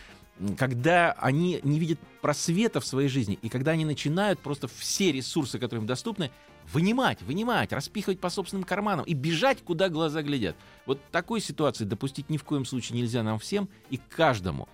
когда 0.57 1.13
они 1.13 1.61
не 1.63 1.79
видят 1.79 1.99
просвета 2.21 2.81
в 2.81 2.87
своей 2.87 3.09
жизни, 3.09 3.39
и 3.41 3.49
когда 3.49 3.73
они 3.73 3.85
начинают 3.85 4.41
просто 4.41 4.69
все 4.69 5.13
ресурсы, 5.13 5.59
которые 5.59 5.83
им 5.83 5.87
доступны, 5.87 6.31
вынимать, 6.73 7.23
вынимать, 7.23 7.73
распихивать 7.73 8.21
по 8.21 8.31
собственным 8.31 8.65
карманам 8.65 9.05
и 9.05 9.15
бежать, 9.15 9.63
куда 9.63 9.89
глаза 9.89 10.23
глядят. 10.23 10.57
Вот 10.87 11.01
такой 11.11 11.41
ситуации 11.41 11.85
допустить 11.85 12.31
ни 12.31 12.37
в 12.37 12.45
коем 12.45 12.65
случае 12.65 13.01
нельзя 13.01 13.23
нам 13.23 13.39
всем 13.39 13.69
и 13.91 13.97
каждому. 13.97 14.69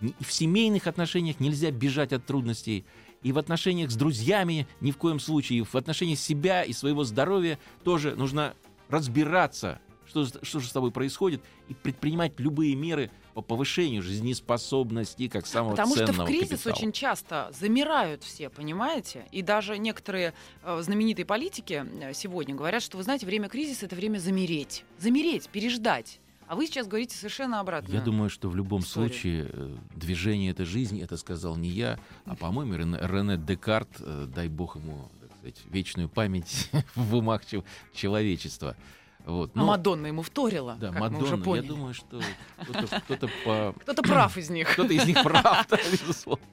В 0.00 0.32
семейных 0.32 0.86
отношениях 0.86 1.40
нельзя 1.40 1.70
бежать 1.70 2.12
от 2.12 2.26
трудностей, 2.26 2.84
и 3.22 3.32
в 3.32 3.38
отношениях 3.38 3.90
с 3.90 3.96
друзьями 3.96 4.66
ни 4.80 4.90
в 4.90 4.98
коем 4.98 5.18
случае, 5.18 5.60
и 5.60 5.62
в 5.62 5.74
отношениях 5.74 6.18
себя 6.18 6.62
и 6.62 6.72
своего 6.72 7.04
здоровья 7.04 7.58
тоже 7.82 8.14
нужно 8.16 8.54
разбираться, 8.88 9.80
что, 10.06 10.26
что 10.26 10.60
же 10.60 10.68
с 10.68 10.72
тобой 10.72 10.90
происходит, 10.90 11.42
и 11.68 11.74
предпринимать 11.74 12.38
любые 12.38 12.74
меры 12.74 13.10
по 13.34 13.42
повышению 13.42 14.02
жизнеспособности 14.02 15.28
как 15.28 15.46
самого 15.46 15.72
Потому 15.72 15.94
что 15.96 16.06
ценного 16.06 16.26
в 16.26 16.28
кризис 16.28 16.50
капитала. 16.50 16.74
очень 16.74 16.92
часто 16.92 17.50
замирают 17.58 18.22
все, 18.22 18.48
понимаете? 18.48 19.26
И 19.32 19.42
даже 19.42 19.76
некоторые 19.78 20.34
э, 20.62 20.80
знаменитые 20.82 21.26
политики 21.26 21.84
э, 22.00 22.14
сегодня 22.14 22.54
говорят, 22.54 22.82
что, 22.82 22.96
вы 22.96 23.02
знаете, 23.02 23.26
время 23.26 23.48
кризиса— 23.48 23.86
это 23.86 23.96
время 23.96 24.18
замереть. 24.18 24.84
Замереть, 24.98 25.48
переждать. 25.48 26.20
А 26.46 26.56
вы 26.56 26.66
сейчас 26.66 26.86
говорите 26.86 27.16
совершенно 27.16 27.58
обратно. 27.60 27.92
Я 27.92 28.00
думаю, 28.02 28.28
что 28.30 28.48
в 28.48 28.54
любом 28.56 28.82
история. 28.82 29.08
случае 29.08 29.50
э, 29.50 29.76
движение 29.96 30.50
это 30.50 30.64
жизнь, 30.64 31.00
это 31.00 31.16
сказал 31.16 31.56
не 31.56 31.70
я, 31.70 31.98
а, 32.26 32.36
по-моему, 32.36 32.74
Рене, 32.74 32.98
Рене 33.00 33.36
Декарт, 33.36 33.88
э, 33.98 34.26
дай 34.32 34.48
бог 34.48 34.76
ему, 34.76 35.08
сказать, 35.38 35.60
вечную 35.70 36.08
память 36.08 36.70
в 36.94 37.16
умах 37.16 37.46
чел- 37.46 37.64
человечества. 37.94 38.76
Вот. 39.24 39.52
А 39.54 39.58
ну, 39.58 39.66
Мадонна 39.66 40.06
ему 40.08 40.22
вторила, 40.22 40.76
да, 40.78 40.92
Мадонна, 40.92 41.56
я 41.56 41.62
думаю, 41.62 41.94
что 41.94 42.20
кто-то, 42.58 43.00
кто-то 43.00 43.28
по- 43.44 43.74
Кто-то 43.80 44.02
прав 44.02 44.36
из 44.36 44.50
них. 44.50 44.70
кто-то 44.72 44.92
из 44.92 45.06
них 45.06 45.22
прав, 45.22 45.66
да, 45.68 45.78
безусловно. 45.90 46.44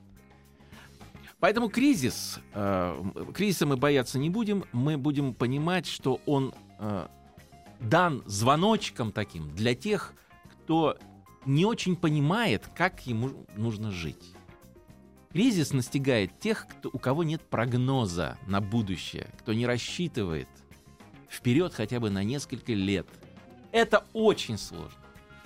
Поэтому 1.39 1.69
кризис, 1.69 2.39
э, 2.53 3.03
кризиса 3.34 3.65
мы 3.65 3.76
бояться 3.76 4.19
не 4.19 4.30
будем, 4.30 4.63
мы 4.72 4.97
будем 4.97 5.34
понимать, 5.34 5.88
что 5.88 6.22
он 6.26 6.53
э, 6.80 7.07
дан 7.80 8.24
звоночком 8.28 9.11
таким 9.11 9.53
для 9.55 9.74
тех, 9.74 10.13
кто 10.51 10.97
не 11.45 11.65
очень 11.65 11.95
понимает, 11.95 12.69
как 12.76 13.05
ему 13.07 13.32
нужно 13.57 13.91
жить. 13.91 14.34
Кризис 15.32 15.74
настигает 15.74 16.39
тех, 16.39 16.67
кто, 16.67 16.89
у 16.93 16.99
кого 16.99 17.24
нет 17.24 17.41
прогноза 17.41 18.38
на 18.45 18.61
будущее, 18.61 19.30
кто 19.39 19.53
не 19.53 19.65
рассчитывает 19.65 20.47
вперед 21.32 21.73
хотя 21.73 21.99
бы 21.99 22.09
на 22.09 22.23
несколько 22.23 22.73
лет. 22.73 23.07
Это 23.71 24.05
очень 24.13 24.57
сложно. 24.57 24.99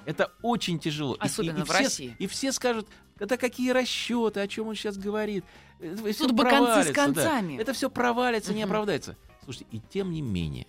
Это 0.05 0.31
очень 0.41 0.79
тяжело. 0.79 1.15
Особенно 1.19 1.57
и, 1.57 1.59
и, 1.59 1.61
и 1.61 1.63
в 1.63 1.69
все, 1.69 1.77
России. 1.83 2.15
И 2.19 2.27
все 2.27 2.51
скажут, 2.51 2.87
это 3.19 3.37
какие 3.37 3.71
расчеты, 3.71 4.39
о 4.39 4.47
чем 4.47 4.67
он 4.67 4.75
сейчас 4.75 4.97
говорит. 4.97 5.45
Это 5.79 6.17
Тут 6.17 6.31
бы 6.31 6.43
концы 6.43 6.57
с 6.57 6.91
провалится, 6.91 6.93
да. 6.93 7.05
концами. 7.05 7.57
Это 7.61 7.73
все 7.73 7.89
провалится, 7.89 8.53
не 8.53 8.63
Мгм. 8.63 8.71
оправдается. 8.71 9.17
Слушайте, 9.43 9.67
и 9.71 9.79
тем 9.79 10.11
не 10.11 10.21
менее, 10.21 10.67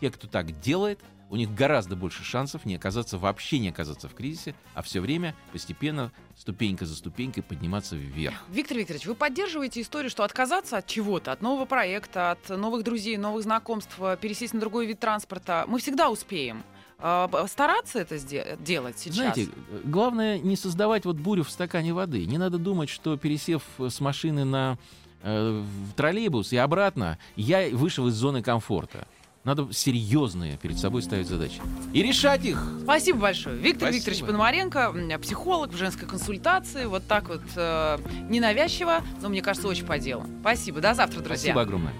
те, 0.00 0.10
кто 0.10 0.26
так 0.28 0.58
делает, 0.60 1.00
у 1.30 1.36
них 1.36 1.54
гораздо 1.54 1.96
больше 1.96 2.24
шансов 2.24 2.64
не 2.64 2.76
оказаться, 2.76 3.18
вообще 3.18 3.58
не 3.58 3.68
оказаться 3.68 4.08
в 4.08 4.14
кризисе, 4.14 4.54
а 4.74 4.82
все 4.82 5.00
время 5.00 5.34
постепенно, 5.52 6.12
ступенька 6.36 6.86
за 6.86 6.94
ступенькой 6.94 7.42
подниматься 7.42 7.96
вверх. 7.96 8.44
Виктор 8.48 8.78
Викторович, 8.78 9.06
вы 9.06 9.14
поддерживаете 9.14 9.80
историю, 9.80 10.10
что 10.10 10.24
отказаться 10.24 10.78
от 10.78 10.86
чего-то, 10.86 11.32
от 11.32 11.42
нового 11.42 11.64
проекта, 11.64 12.32
от 12.32 12.48
новых 12.48 12.84
друзей, 12.84 13.16
новых 13.16 13.42
знакомств, 13.42 13.94
э, 13.98 14.16
пересесть 14.20 14.54
на 14.54 14.60
другой 14.60 14.86
вид 14.86 15.00
транспорта, 15.00 15.64
мы 15.68 15.80
всегда 15.80 16.10
успеем. 16.10 16.62
А, 17.00 17.30
Стараться 17.46 18.00
это 18.00 18.18
делать 18.56 18.98
сейчас. 18.98 19.16
Знаете, 19.16 19.48
э, 19.70 19.80
главное 19.84 20.38
не 20.38 20.56
создавать 20.56 21.04
вот 21.04 21.16
бурю 21.16 21.44
в 21.44 21.50
стакане 21.50 21.92
воды. 21.92 22.26
Не 22.26 22.38
надо 22.38 22.58
думать, 22.58 22.88
что 22.88 23.16
пересев 23.16 23.62
э, 23.78 23.88
с 23.88 24.00
машины 24.00 24.44
на 24.44 24.78
э, 25.22 25.62
в 25.62 25.94
троллейбус 25.94 26.52
и 26.52 26.56
обратно, 26.56 27.18
я 27.36 27.68
вышел 27.70 28.08
из 28.08 28.14
зоны 28.14 28.42
комфорта. 28.42 29.06
Надо 29.44 29.72
серьезные 29.72 30.56
перед 30.58 30.78
собой 30.78 31.02
ставить 31.02 31.26
задачи. 31.26 31.60
И 31.92 32.02
решать 32.02 32.44
их. 32.44 32.62
Спасибо 32.82 33.20
большое. 33.20 33.56
Виктор 33.56 33.88
Спасибо. 33.88 33.96
Викторович 33.96 34.20
Пономаренко, 34.22 35.18
психолог 35.22 35.72
в 35.72 35.76
женской 35.76 36.06
консультации. 36.06 36.86
Вот 36.86 37.06
так 37.06 37.28
вот 37.28 37.42
э, 37.56 37.98
ненавязчиво, 38.28 39.02
но 39.22 39.28
мне 39.28 39.40
кажется, 39.42 39.68
очень 39.68 39.86
по 39.86 39.98
делу. 39.98 40.26
Спасибо. 40.40 40.80
До 40.80 40.94
завтра, 40.94 41.20
друзья. 41.20 41.52
Спасибо 41.52 41.60
огромное. 41.62 41.94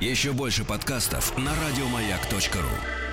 Еще 0.00 0.32
больше 0.32 0.64
подкастов 0.64 1.36
на 1.36 1.52
радиомаяк.ру. 1.54 3.09